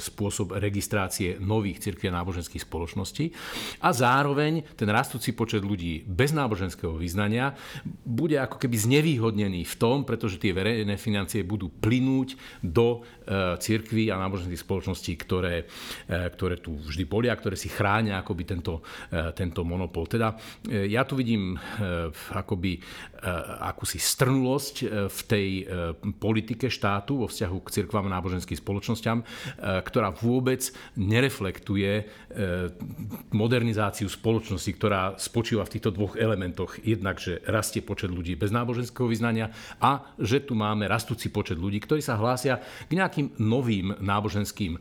[0.00, 3.30] spôsob registrácie nových církví a náboženských spoločností
[3.84, 7.52] a zároveň ten rastúci počet ľudí bez náboženského vyznania
[8.02, 13.04] bude ako keby znevýhodnený v tom, pretože tie verejné financie budú plynúť do
[13.60, 15.70] církví a náboženských spoločností, ktoré
[16.30, 20.06] ktoré tu vždy boli a ktoré si chránia akoby tento, e, tento monopol.
[20.06, 21.58] Teda e, ja tu vidím e,
[22.34, 22.82] akoby
[23.60, 24.74] akúsi strnulosť
[25.12, 25.48] v tej
[26.16, 29.20] politike štátu vo vzťahu k cirkvám a náboženským spoločnosťam,
[29.60, 30.64] ktorá vôbec
[30.96, 32.08] nereflektuje
[33.28, 36.80] modernizáciu spoločnosti, ktorá spočíva v týchto dvoch elementoch.
[36.80, 39.52] Jednak, že rastie počet ľudí bez náboženského vyznania
[39.84, 44.80] a že tu máme rastúci počet ľudí, ktorí sa hlásia k nejakým novým náboženským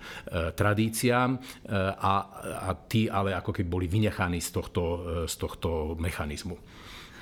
[0.56, 1.39] tradíciám,
[1.98, 2.14] a,
[2.68, 4.84] a tí ale ako keby boli vynechaní z tohto,
[5.28, 6.58] z tohto mechanizmu.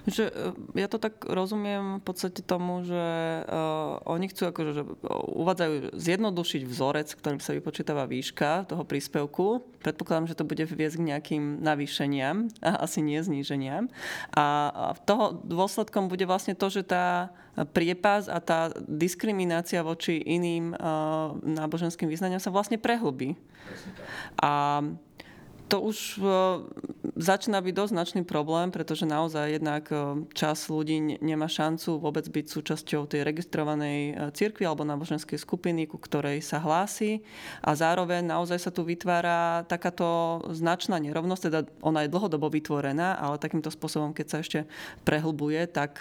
[0.07, 2.95] Že, e, ja to tak rozumiem v podstate tomu, že
[3.43, 4.83] uh, oni chcú akože, že
[5.35, 9.67] uvádzajú zjednodušiť vzorec, ktorým sa vypočítava výška toho príspevku.
[9.83, 13.91] Predpokladám, že to bude viesť k nejakým navýšeniam a asi nie zníženiam.
[14.31, 17.35] A, a toho dôsledkom bude vlastne to, že tá
[17.75, 23.35] priepas a tá diskriminácia voči iným uh, náboženským význaniam sa vlastne prehlbí.
[24.39, 24.79] A
[25.67, 26.21] to už e,
[27.19, 32.45] začína byť dosť značný problém, pretože naozaj jednak e, čas ľudí nemá šancu vôbec byť
[32.47, 37.19] súčasťou tej registrovanej e, cirkvi alebo náboženskej skupiny, ku ktorej sa hlási.
[37.59, 43.35] A zároveň naozaj sa tu vytvára takáto značná nerovnosť, teda ona je dlhodobo vytvorená, ale
[43.35, 44.59] takýmto spôsobom, keď sa ešte
[45.03, 45.99] prehlbuje, tak,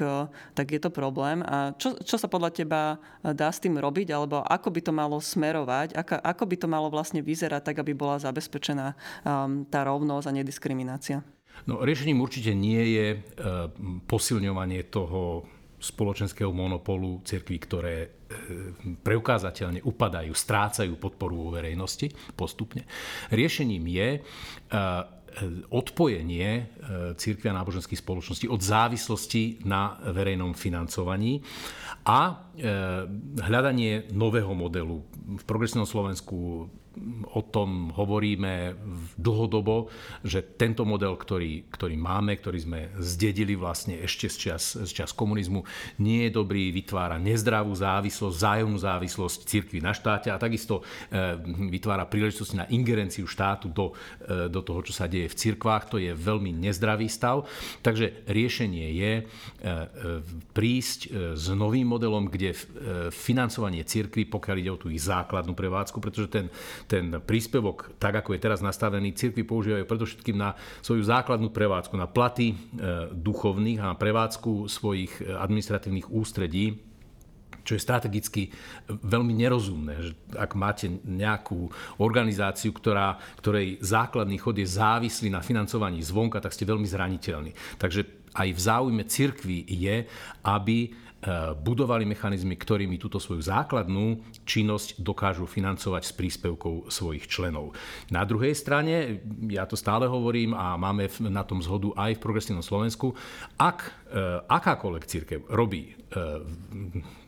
[0.55, 1.43] tak je to problém.
[1.43, 2.83] A čo, čo sa podľa teba
[3.23, 6.89] dá s tým robiť, alebo ako by to malo smerovať, ako, ako by to malo
[6.89, 8.95] vlastne vyzerať, tak aby bola zabezpečená
[9.27, 11.19] um, tá rovnosť a nediskriminácia?
[11.64, 13.19] No, riešením určite nie je e,
[14.05, 15.49] posilňovanie toho
[15.81, 18.09] spoločenského monopolu cirkví, ktoré e,
[19.01, 22.85] preukázateľne upadajú, strácajú podporu vo verejnosti postupne.
[23.33, 24.21] Riešením je e,
[25.69, 26.73] odpojenie
[27.21, 31.45] církvia náboženských spoločností od závislosti na verejnom financovaní
[32.09, 32.40] a
[33.45, 35.05] hľadanie nového modelu.
[35.37, 36.73] V progresívnom Slovensku
[37.37, 38.73] o tom hovoríme
[39.21, 39.93] dlhodobo,
[40.25, 45.13] že tento model, ktorý, ktorý máme, ktorý sme zdedili vlastne ešte z čas, z čas
[45.13, 45.61] komunizmu,
[46.01, 51.37] nie je dobrý, vytvára nezdravú závislosť, zájomnú závislosť cirkvi na štáte a takisto e,
[51.69, 53.93] vytvára príležitosť na ingerenciu štátu do,
[54.25, 55.93] e, do toho, čo sa deje v cirkvách.
[55.93, 57.45] To je veľmi nezdravý stav.
[57.85, 59.23] Takže riešenie je e,
[60.57, 62.57] prísť s novým modelom, kde
[63.13, 66.47] financovanie cirkvi, pokiaľ ide o tú ich základnú prevádzku, pretože ten,
[66.87, 72.07] ten príspevok, tak ako je teraz nastavený, cirkvi používajú predovšetkým na svoju základnú prevádzku, na
[72.07, 72.57] platy e,
[73.11, 76.79] duchovných a na prevádzku svojich e, administratívnych ústredí,
[77.66, 78.55] čo je strategicky
[78.87, 79.99] veľmi nerozumné.
[79.99, 81.66] Že ak máte nejakú
[81.99, 87.51] organizáciu, ktorá, ktorej základný chod je závislý na financovaní zvonka, tak ste veľmi zraniteľní.
[87.83, 90.05] Takže aj v záujme cirkvi je,
[90.44, 90.92] aby
[91.27, 97.75] E, budovali mechanizmy, ktorými túto svoju základnú činnosť dokážu financovať z príspevkov svojich členov.
[98.14, 102.62] Na druhej strane, ja to stále hovorím a máme na tom zhodu aj v progresívnom
[102.62, 103.16] Slovensku,
[103.59, 103.90] ak e,
[104.44, 105.92] akákoľvek církev robí e,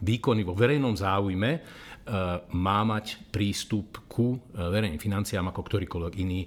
[0.05, 1.59] výkony vo verejnom záujme,
[2.53, 6.43] má mať prístup ku verejným financiám ako ktorýkoľvek iný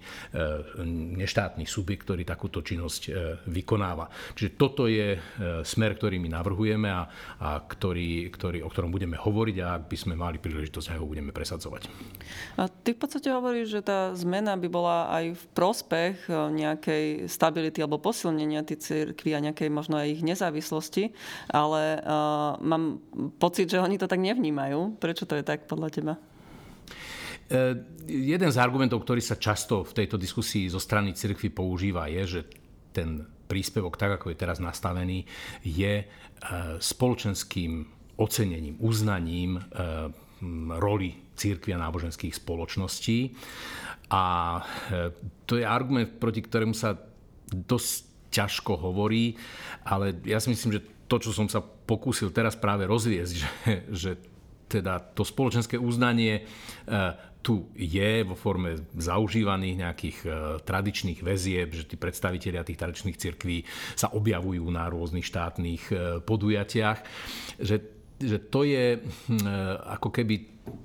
[1.15, 3.01] neštátny subjekt, ktorý takúto činnosť
[3.47, 4.09] vykonáva.
[4.35, 5.15] Čiže toto je
[5.63, 7.07] smer, ktorý my navrhujeme a,
[7.39, 11.05] a ktorý, ktorý, o ktorom budeme hovoriť a ak by sme mali príležitosť, aj ho
[11.05, 11.87] budeme presadzovať.
[12.57, 17.05] A ty v podstate hovoríš, že tá zmena by bola aj v prospech e, nejakej
[17.27, 21.13] stability alebo posilnenia tej cirkvi a nejakej možno aj ich nezávislosti,
[21.51, 23.03] ale uh, mám
[23.37, 24.97] pocit, že oni to tak nevnímajú.
[24.97, 26.13] Prečo to je tak podľa teba?
[27.51, 27.59] E,
[28.07, 32.41] jeden z argumentov, ktorý sa často v tejto diskusii zo strany cirkvi používa, je, že
[32.95, 35.27] ten príspevok, tak ako je teraz nastavený,
[35.67, 36.05] je e,
[36.79, 37.83] spoločenským
[38.15, 39.61] ocenením, uznaním e,
[40.79, 43.35] roli církvia náboženských spoločností.
[44.11, 44.59] A
[45.47, 46.99] to je argument, proti ktorému sa
[47.47, 49.35] dosť ťažko hovorí,
[49.83, 54.11] ale ja si myslím, že to, čo som sa pokúsil teraz práve rozviesť, že, že
[54.71, 56.47] teda to spoločenské uznanie
[57.41, 60.29] tu je vo forme zaužívaných nejakých e,
[60.61, 63.65] tradičných väzieb, že tí predstavitelia tých tradičných cirkví
[63.97, 66.99] sa objavujú na rôznych štátnych e, podujatiach,
[67.57, 67.81] že,
[68.21, 69.57] že to je hm, e,
[69.97, 70.35] ako keby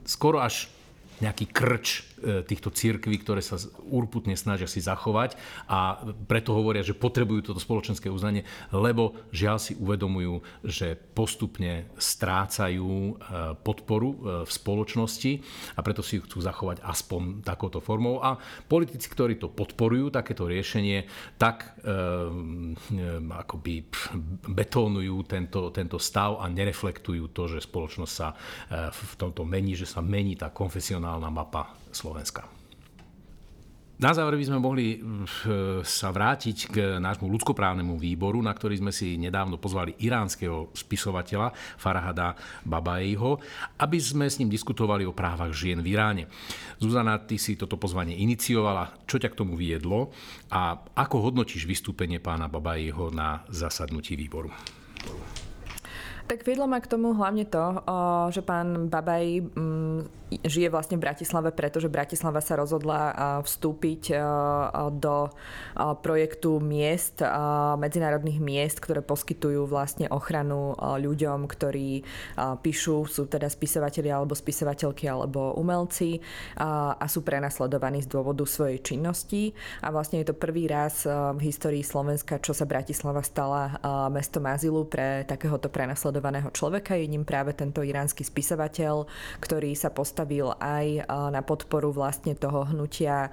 [0.08, 0.72] skoro až
[1.20, 2.02] nejaký krč e,
[2.48, 3.60] týchto církví, ktoré sa
[3.92, 5.36] urputne snažia si zachovať
[5.68, 12.88] a preto hovoria, že potrebujú toto spoločenské uznanie, lebo žiaľ si uvedomujú, že postupne strácajú
[12.88, 13.12] e,
[13.60, 15.32] podporu e, v spoločnosti
[15.76, 18.24] a preto si ju chcú zachovať aspoň takouto formou.
[18.24, 21.76] A politici, ktorí to podporujú, takéto riešenie, tak
[23.36, 23.74] akoby
[24.46, 28.32] betónujú tento, tento stav a nereflektujú to, že spoločnosť sa
[28.90, 32.44] v tomto mení, že sa mení tá konfesionálna mapa Slovenska.
[33.96, 35.00] Na záver by sme mohli eh,
[35.80, 42.36] sa vrátiť k nášmu ľudskoprávnemu výboru, na ktorý sme si nedávno pozvali iránskeho spisovateľa Farhada
[42.68, 43.40] Babajho,
[43.80, 46.28] aby sme s ním diskutovali o právach žien v Iráne.
[46.76, 48.92] Zuzana, ty si toto pozvanie iniciovala.
[49.08, 50.12] Čo ťa k tomu viedlo
[50.52, 54.52] a ako hodnotíš vystúpenie pána Babajho na zasadnutí výboru?
[56.26, 57.86] Tak viedlo ma k tomu hlavne to,
[58.34, 60.00] že pán Babaj mm,
[60.42, 63.14] žije vlastne v Bratislave, pretože Bratislava sa rozhodla
[63.46, 64.10] vstúpiť
[64.98, 65.30] do
[66.02, 67.22] projektu miest,
[67.78, 72.02] medzinárodných miest, ktoré poskytujú vlastne ochranu ľuďom, ktorí
[72.58, 76.18] píšu, sú teda spisovateľi alebo spisovateľky alebo umelci
[76.58, 79.54] a sú prenasledovaní z dôvodu svojej činnosti.
[79.78, 83.78] A vlastne je to prvý raz v histórii Slovenska, čo sa Bratislava stala
[84.10, 86.96] mestom azylu pre takéhoto prenasledovania prenasledovaného človeka.
[86.96, 89.04] Je práve tento iránsky spisovateľ,
[89.40, 93.30] ktorý sa postavil aj na podporu vlastne toho hnutia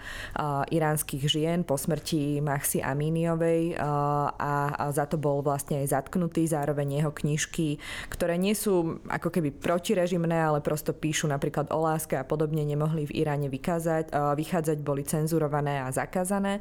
[0.72, 6.48] iránskych žien po smrti Mahsi Amíniovej a za to bol vlastne aj zatknutý.
[6.48, 7.80] Zároveň jeho knižky,
[8.12, 13.08] ktoré nie sú ako keby protirežimné, ale prosto píšu napríklad o láske a podobne, nemohli
[13.08, 16.60] v Iráne vykázať, vychádzať, boli cenzurované a zakázané.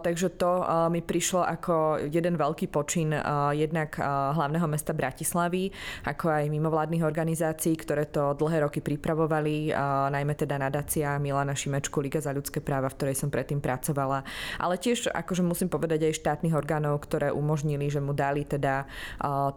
[0.00, 3.12] Takže to mi prišlo ako jeden veľký počin
[3.52, 3.98] jednak
[4.36, 5.74] hlavného mesta Bratislava Bratislavy,
[6.06, 9.74] ako aj mimovládnych organizácií, ktoré to dlhé roky pripravovali,
[10.14, 14.22] najmä teda nadácia Milana Šimečku, Liga za ľudské práva, v ktorej som predtým pracovala.
[14.62, 18.86] Ale tiež, akože musím povedať, aj štátnych orgánov, ktoré umožnili, že mu dali teda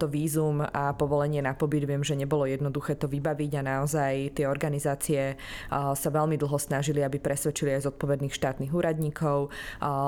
[0.01, 1.85] to vízum a povolenie na pobyt.
[1.85, 5.37] Viem, že nebolo jednoduché to vybaviť a naozaj tie organizácie
[5.69, 9.53] sa veľmi dlho snažili, aby presvedčili aj zodpovedných štátnych úradníkov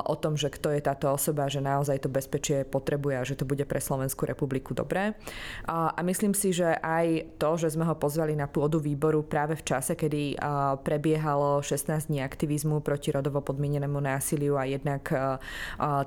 [0.09, 3.45] o tom, že kto je táto osoba, že naozaj to bezpečie potrebuje a že to
[3.45, 5.13] bude pre Slovenskú republiku dobré.
[5.67, 9.63] A myslím si, že aj to, že sme ho pozvali na pôdu výboru práve v
[9.65, 10.39] čase, kedy
[10.85, 15.11] prebiehalo 16 dní aktivizmu proti rodovo podmienenému násiliu a jednak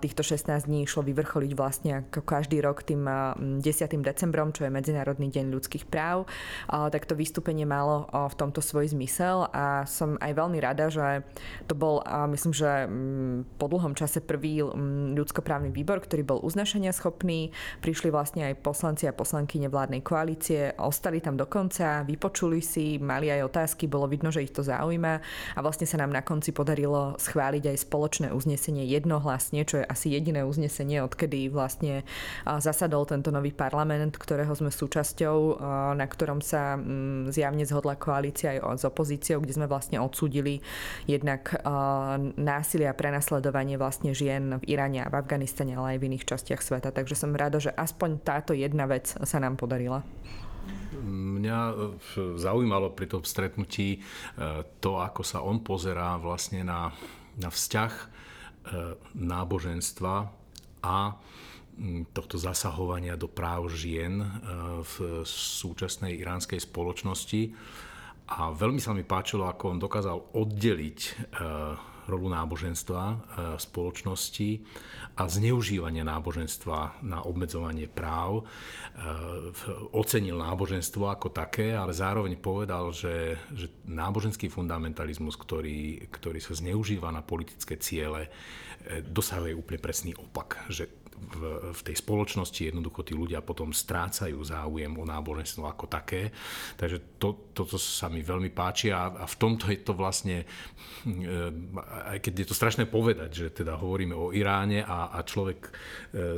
[0.00, 3.60] týchto 16 dní išlo vyvrcholiť vlastne ako každý rok tým 10.
[4.00, 6.26] decembrom, čo je Medzinárodný deň ľudských práv,
[6.68, 11.26] tak to vystúpenie malo v tomto svoj zmysel a som aj veľmi rada, že
[11.66, 12.86] to bol, myslím, že
[13.58, 14.62] po dlhom čase prvý
[15.14, 17.50] ľudskoprávny výbor, ktorý bol uznašania schopný.
[17.82, 23.34] Prišli vlastne aj poslanci a poslanci poslankyne vládnej koalície, ostali tam dokonca, vypočuli si, mali
[23.34, 27.18] aj otázky, bolo vidno, že ich to zaujíma a vlastne sa nám na konci podarilo
[27.18, 32.06] schváliť aj spoločné uznesenie jednohlasne, čo je asi jediné uznesenie, odkedy vlastne
[32.46, 35.58] zasadol tento nový parlament, ktorého sme súčasťou,
[35.98, 40.62] na ktorom sa mm, zjavne zhodla koalícia aj s opozíciou, kde sme vlastne odsúdili
[41.10, 41.58] jednak
[42.38, 46.62] násilie a prenasledovanie vlastne žien v Iráne a v Afganistane, ale aj v iných častiach
[46.62, 46.94] sveta.
[46.94, 50.00] Takže som rada, že aspoň táto jedna vec sa nám podarila?
[51.04, 51.74] Mňa e,
[52.40, 54.00] zaujímalo pri tom stretnutí e,
[54.80, 56.88] to, ako sa on pozerá vlastne na,
[57.36, 58.06] na vzťah e,
[59.18, 60.14] náboženstva
[60.84, 60.98] a
[62.14, 64.22] tohto zasahovania do práv žien
[64.86, 67.50] v súčasnej iránskej spoločnosti.
[68.30, 70.98] A veľmi sa mi páčilo, ako on dokázal oddeliť
[72.08, 73.02] rolu náboženstva
[73.56, 74.50] v spoločnosti
[75.14, 78.42] a zneužívanie náboženstva na obmedzovanie práv.
[78.42, 78.44] E,
[79.94, 87.14] ocenil náboženstvo ako také, ale zároveň povedal, že, že náboženský fundamentalizmus, ktorý, ktorý sa zneužíva
[87.14, 90.66] na politické ciele, e, dosahuje úplne presný opak.
[90.66, 96.34] Že v, v tej spoločnosti jednoducho tí ľudia potom strácajú záujem o náboženstvo ako také.
[96.76, 100.46] Takže to, toto sa mi veľmi páči a, a v tomto je to vlastne e,
[102.12, 105.70] aj keď je to strašné povedať, že teda hovoríme o Iráne a, a človek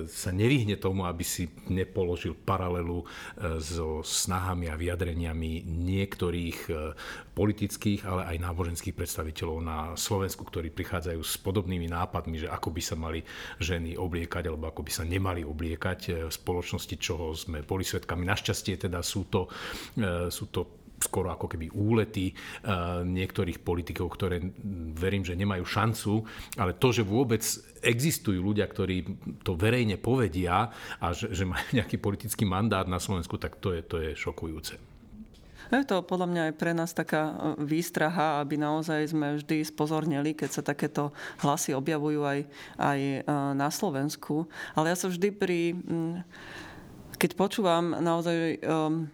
[0.08, 3.04] sa nevyhne tomu, aby si nepoložil paralelu
[3.60, 6.58] so snahami a vyjadreniami niektorých
[7.36, 12.80] politických, ale aj náboženských predstaviteľov na Slovensku, ktorí prichádzajú s podobnými nápadmi, že ako by
[12.80, 13.20] sa mali
[13.60, 18.24] ženy obliekať alebo ako by sa nemali obliekať v spoločnosti, čoho sme boli svetkami.
[18.24, 19.52] Našťastie teda sú to,
[20.32, 22.36] sú to skoro ako keby úlety eh,
[23.04, 24.40] niektorých politikov, ktoré
[24.96, 26.12] verím, že nemajú šancu,
[26.56, 27.44] ale to, že vôbec
[27.84, 29.04] existujú ľudia, ktorí
[29.44, 33.80] to verejne povedia a že, že majú nejaký politický mandát na Slovensku, tak to je,
[33.84, 34.95] to je šokujúce.
[35.70, 40.36] Je to podľa mňa aj pre nás taká eh, výstraha, aby naozaj sme vždy spozornili,
[40.36, 41.10] keď sa takéto
[41.42, 42.40] hlasy objavujú aj,
[42.78, 43.22] aj eh,
[43.54, 44.46] na Slovensku.
[44.78, 45.74] Ale ja sa vždy pri...
[47.16, 49.08] Keď počúvam naozaj um,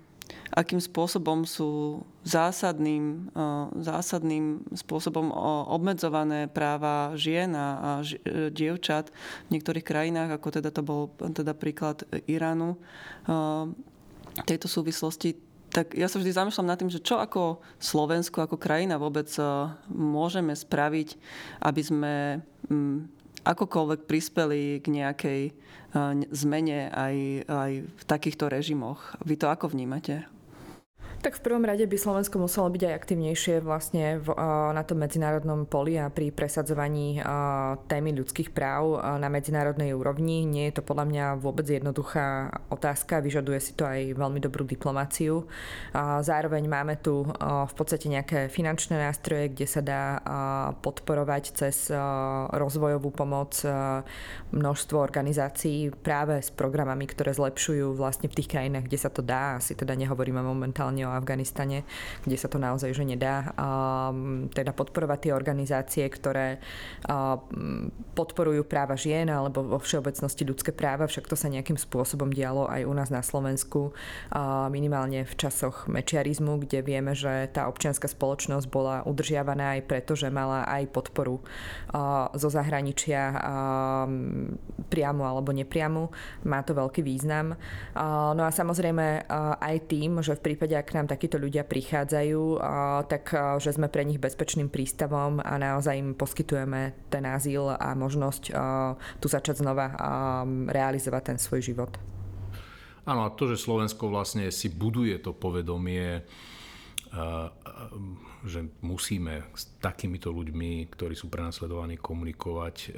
[0.53, 3.33] akým spôsobom sú zásadným,
[3.81, 5.33] zásadným spôsobom
[5.73, 9.11] obmedzované práva žien a e, dievčat
[9.49, 12.77] v niektorých krajinách, ako teda to bol teda príklad Iránu
[14.33, 18.61] v tejto súvislosti, tak ja sa vždy zamýšľam nad tým, že čo ako Slovensko, ako
[18.61, 19.43] krajina vôbec e,
[19.89, 21.17] môžeme spraviť,
[21.65, 22.15] aby sme
[23.43, 25.53] akokoľvek prispeli k nejakej e,
[26.29, 27.17] zmene aj,
[27.49, 29.17] aj v takýchto režimoch.
[29.25, 30.29] Vy to ako vnímate?
[31.23, 34.35] Tak v prvom rade by Slovensko muselo byť aj aktivnejšie vlastne v,
[34.75, 37.23] na tom medzinárodnom poli a pri presadzovaní
[37.87, 40.43] témy ľudských práv na medzinárodnej úrovni.
[40.43, 45.47] Nie je to podľa mňa vôbec jednoduchá otázka, vyžaduje si to aj veľmi dobrú diplomáciu.
[46.27, 50.19] Zároveň máme tu v podstate nejaké finančné nástroje, kde sa dá
[50.83, 51.87] podporovať cez
[52.51, 53.63] rozvojovú pomoc
[54.51, 59.63] množstvo organizácií práve s programami, ktoré zlepšujú vlastne v tých krajinách, kde sa to dá.
[59.63, 61.85] Asi teda nehovoríme momentálne o Afganistane,
[62.25, 63.53] kde sa to naozaj že nedá.
[64.53, 66.61] Teda podporovať tie organizácie, ktoré
[68.17, 72.83] podporujú práva žien alebo vo všeobecnosti ľudské práva, však to sa nejakým spôsobom dialo aj
[72.85, 73.97] u nás na Slovensku,
[74.69, 80.29] minimálne v časoch mečiarizmu, kde vieme, že tá občianská spoločnosť bola udržiavaná aj preto, že
[80.29, 81.41] mala aj podporu
[82.37, 83.33] zo zahraničia
[84.93, 86.13] priamu alebo nepriamu.
[86.45, 87.57] Má to veľký význam.
[88.37, 89.27] No a samozrejme
[89.59, 92.63] aj tým, že v prípade, ak nám nám takíto ľudia prichádzajú,
[93.11, 98.55] tak že sme pre nich bezpečným prístavom a naozaj im poskytujeme ten azyl a možnosť
[99.19, 99.91] tu začať znova
[100.71, 101.99] realizovať ten svoj život.
[103.03, 106.23] Áno, a to, že Slovensko vlastne si buduje to povedomie,
[108.47, 112.89] že musíme s takýmito ľuďmi, ktorí sú prenasledovaní, komunikovať, e,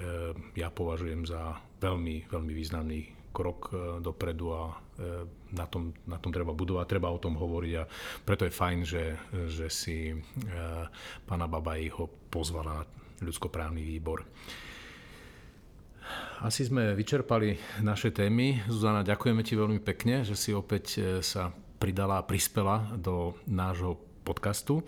[0.56, 3.00] ja považujem za veľmi, veľmi významný
[3.34, 4.74] krok e, dopredu a e,
[5.58, 7.84] na tom, na tom treba budovať, treba o tom hovoriť a
[8.22, 9.04] preto je fajn, že,
[9.50, 10.16] že si e,
[11.26, 12.82] pána Babaj ho pozvala na
[13.26, 14.22] ľudskoprávny výbor.
[16.44, 18.62] Asi sme vyčerpali naše témy.
[18.68, 21.48] Zuzana, ďakujeme ti veľmi pekne, že si opäť sa
[21.80, 24.84] pridala a prispela do nášho podcastu.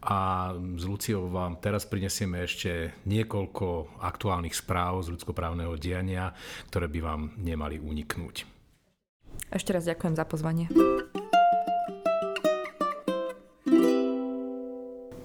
[0.00, 6.32] A s Luciou vám teraz prinesieme ešte niekoľko aktuálnych správ z ľudskoprávneho diania,
[6.72, 8.48] ktoré by vám nemali uniknúť.
[9.52, 10.66] Ešte raz ďakujem za pozvanie.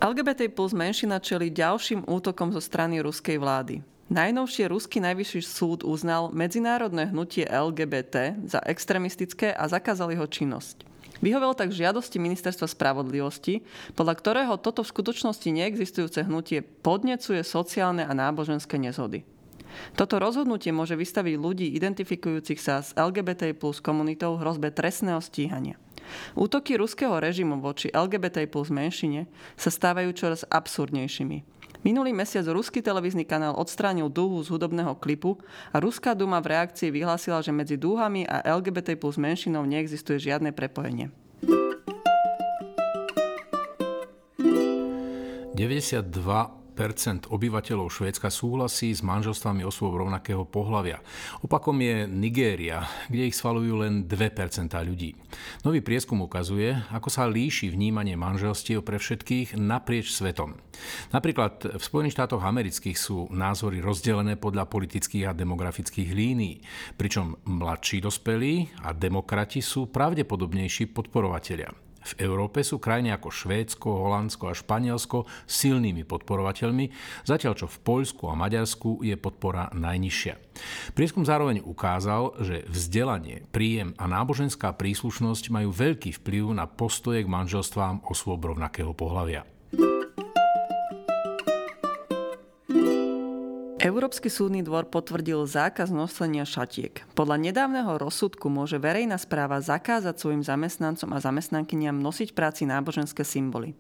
[0.04, 3.82] LGBT plus menšina čeli ďalším útokom zo strany ruskej vlády.
[4.06, 10.86] Najnovšie ruský najvyšší súd uznal medzinárodné hnutie LGBT za extremistické a zakázal jeho činnosť.
[11.24, 13.64] Vyhovel tak žiadosti Ministerstva spravodlivosti,
[13.96, 19.24] podľa ktorého toto v skutočnosti neexistujúce hnutie podnecuje sociálne a náboženské nezhody.
[19.96, 25.76] Toto rozhodnutie môže vystaviť ľudí identifikujúcich sa s LGBT plus komunitou hrozbe trestného stíhania.
[26.38, 29.26] Útoky ruského režimu voči LGBT plus menšine
[29.58, 31.55] sa stávajú čoraz absurdnejšími.
[31.86, 35.38] Minulý mesiac ruský televízny kanál odstránil dúhu z hudobného klipu
[35.70, 40.50] a Ruská duma v reakcii vyhlásila, že medzi dúhami a LGBT plus menšinou neexistuje žiadne
[40.50, 41.14] prepojenie.
[45.54, 46.65] 92
[47.32, 51.00] obyvateľov Švédska súhlasí s manželstvami osôb rovnakého pohľavia.
[51.40, 55.16] Opakom je Nigéria, kde ich schvalujú len 2% ľudí.
[55.64, 60.60] Nový prieskum ukazuje, ako sa líši vnímanie manželstiev pre všetkých naprieč svetom.
[61.16, 66.60] Napríklad v Spojených štátoch amerických sú názory rozdelené podľa politických a demografických línií,
[67.00, 71.85] pričom mladší dospelí a demokrati sú pravdepodobnejší podporovatelia.
[72.06, 76.94] V Európe sú krajiny ako Švédsko, Holandsko a Španielsko silnými podporovateľmi,
[77.26, 80.38] zatiaľ čo v Poľsku a Maďarsku je podpora najnižšia.
[80.94, 87.32] Prieskum zároveň ukázal, že vzdelanie, príjem a náboženská príslušnosť majú veľký vplyv na postoje k
[87.32, 89.55] manželstvám osôb rovnakého pohľavia.
[93.86, 97.06] Európsky súdny dvor potvrdil zákaz nosenia šatiek.
[97.14, 103.78] Podľa nedávneho rozsudku môže verejná správa zakázať svojim zamestnancom a zamestnankyniam nosiť práci náboženské symboly.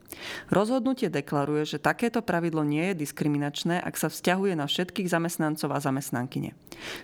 [0.53, 5.81] Rozhodnutie deklaruje, že takéto pravidlo nie je diskriminačné, ak sa vzťahuje na všetkých zamestnancov a
[5.81, 6.53] zamestnankyne.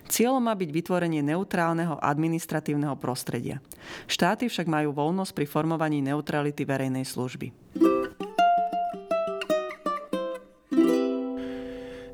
[0.06, 3.58] Cieľom má byť vytvorenie neutrálneho administratívneho prostredia.
[4.06, 7.50] Štáty však majú voľnosť pri formovaní neutrality verejnej služby.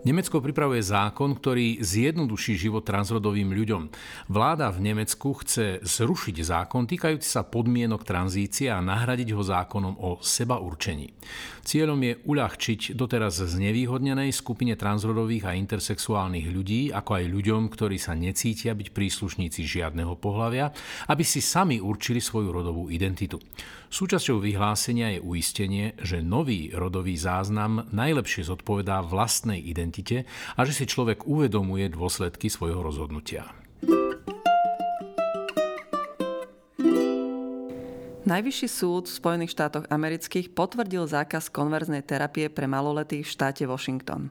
[0.08, 3.92] Nemecko pripravuje zákon, ktorý zjednoduší život transrodovým ľuďom.
[4.32, 10.16] Vláda v Nemecku chce zrušiť zákon týkajúci sa podmienok tranzície a nahradiť ho zákonom o
[10.24, 11.12] seba určení.
[11.68, 18.16] Cieľom je uľahčiť doteraz znevýhodnenej skupine transrodových a intersexuálnych ľudí, ako aj ľuďom, ktorí sa
[18.16, 20.72] necítia byť príslušníci žiadneho pohľavia,
[21.12, 23.36] aby si sami určili svoju rodovú identitu.
[23.92, 30.24] Súčasťou vyhlásenia je uistenie, že nový rodový záznam najlepšie zodpovedá vlastnej identite
[30.56, 33.44] a že si človek uvedomuje dôsledky svojho rozhodnutia.
[38.28, 44.28] Najvyšší súd v Spojených štátoch amerických potvrdil zákaz konverznej terapie pre maloletých v štáte Washington.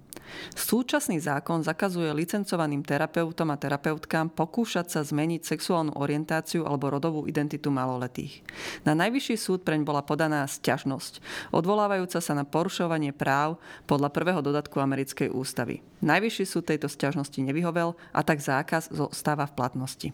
[0.54, 7.74] Súčasný zákon zakazuje licencovaným terapeutom a terapeutkám pokúšať sa zmeniť sexuálnu orientáciu alebo rodovú identitu
[7.74, 8.46] maloletých.
[8.86, 11.18] Na Najvyšší súd preň bola podaná sťažnosť,
[11.50, 13.58] odvolávajúca sa na porušovanie práv
[13.90, 15.82] podľa prvého dodatku americkej ústavy.
[16.06, 20.10] Najvyšší súd tejto sťažnosti nevyhovel a tak zákaz zostáva v platnosti.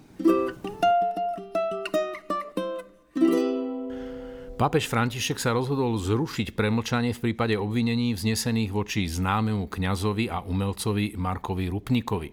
[4.54, 11.18] Pápež František sa rozhodol zrušiť premlčanie v prípade obvinení vznesených voči známemu kňazovi a umelcovi
[11.18, 12.30] Markovi Rupnikovi.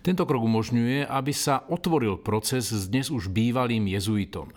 [0.00, 4.48] Tento krok umožňuje, aby sa otvoril proces s dnes už bývalým jezuitom.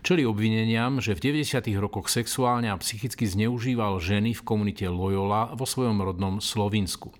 [0.00, 1.60] Čeli obvineniam, že v 90.
[1.76, 7.12] rokoch sexuálne a psychicky zneužíval ženy v komunite Loyola vo svojom rodnom Slovinsku.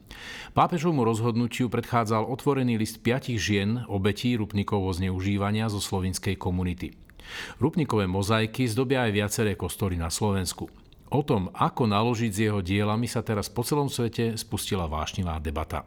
[0.57, 7.06] Pápežovmu rozhodnutiu predchádzal otvorený list piatich žien obetí Rupnikovho zneužívania zo slovinskej komunity.
[7.61, 10.68] Rupnikové mozaiky zdobia aj viaceré kostoly na Slovensku.
[11.07, 15.87] O tom, ako naložiť s jeho dielami, sa teraz po celom svete spustila vášnivá debata.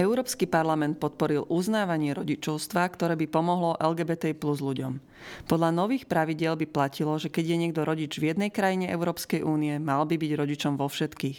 [0.00, 4.96] Európsky parlament podporil uznávanie rodičovstva, ktoré by pomohlo LGBT plus ľuďom.
[5.44, 9.76] Podľa nových pravidiel by platilo, že keď je niekto rodič v jednej krajine Európskej únie,
[9.76, 11.38] mal by byť rodičom vo všetkých.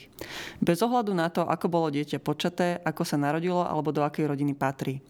[0.62, 4.54] Bez ohľadu na to, ako bolo dieťa počaté, ako sa narodilo alebo do akej rodiny
[4.54, 5.02] patrí.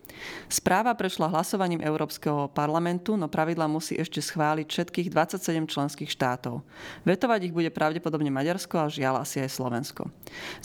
[0.51, 6.63] Správa prešla hlasovaním Európskeho parlamentu, no pravidla musí ešte schváliť všetkých 27 členských štátov.
[7.07, 10.07] Vetovať ich bude pravdepodobne Maďarsko a žiaľ asi aj Slovensko.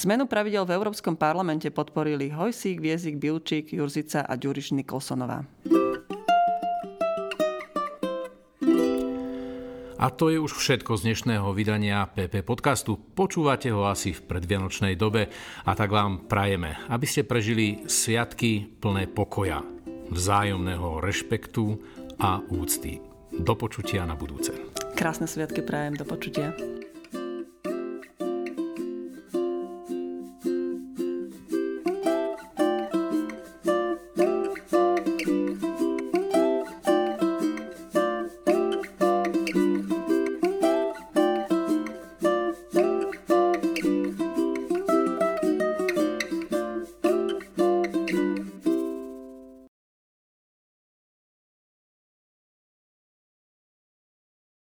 [0.01, 5.45] Zmenu pravidel v Európskom parlamente podporili Hojsík, Viezik, Bilčík, Jurzica a Ďuriš Nikolsonová.
[10.07, 12.95] A to je už všetko z dnešného vydania PP podcastu.
[12.95, 15.27] Počúvate ho asi v predvianočnej dobe
[15.67, 19.67] a tak vám prajeme, aby ste prežili sviatky plné pokoja,
[20.15, 21.83] vzájomného rešpektu
[22.23, 23.03] a úcty.
[23.35, 24.55] Do počutia na budúce.
[24.95, 26.55] Krásne sviatky prajem, do počutia.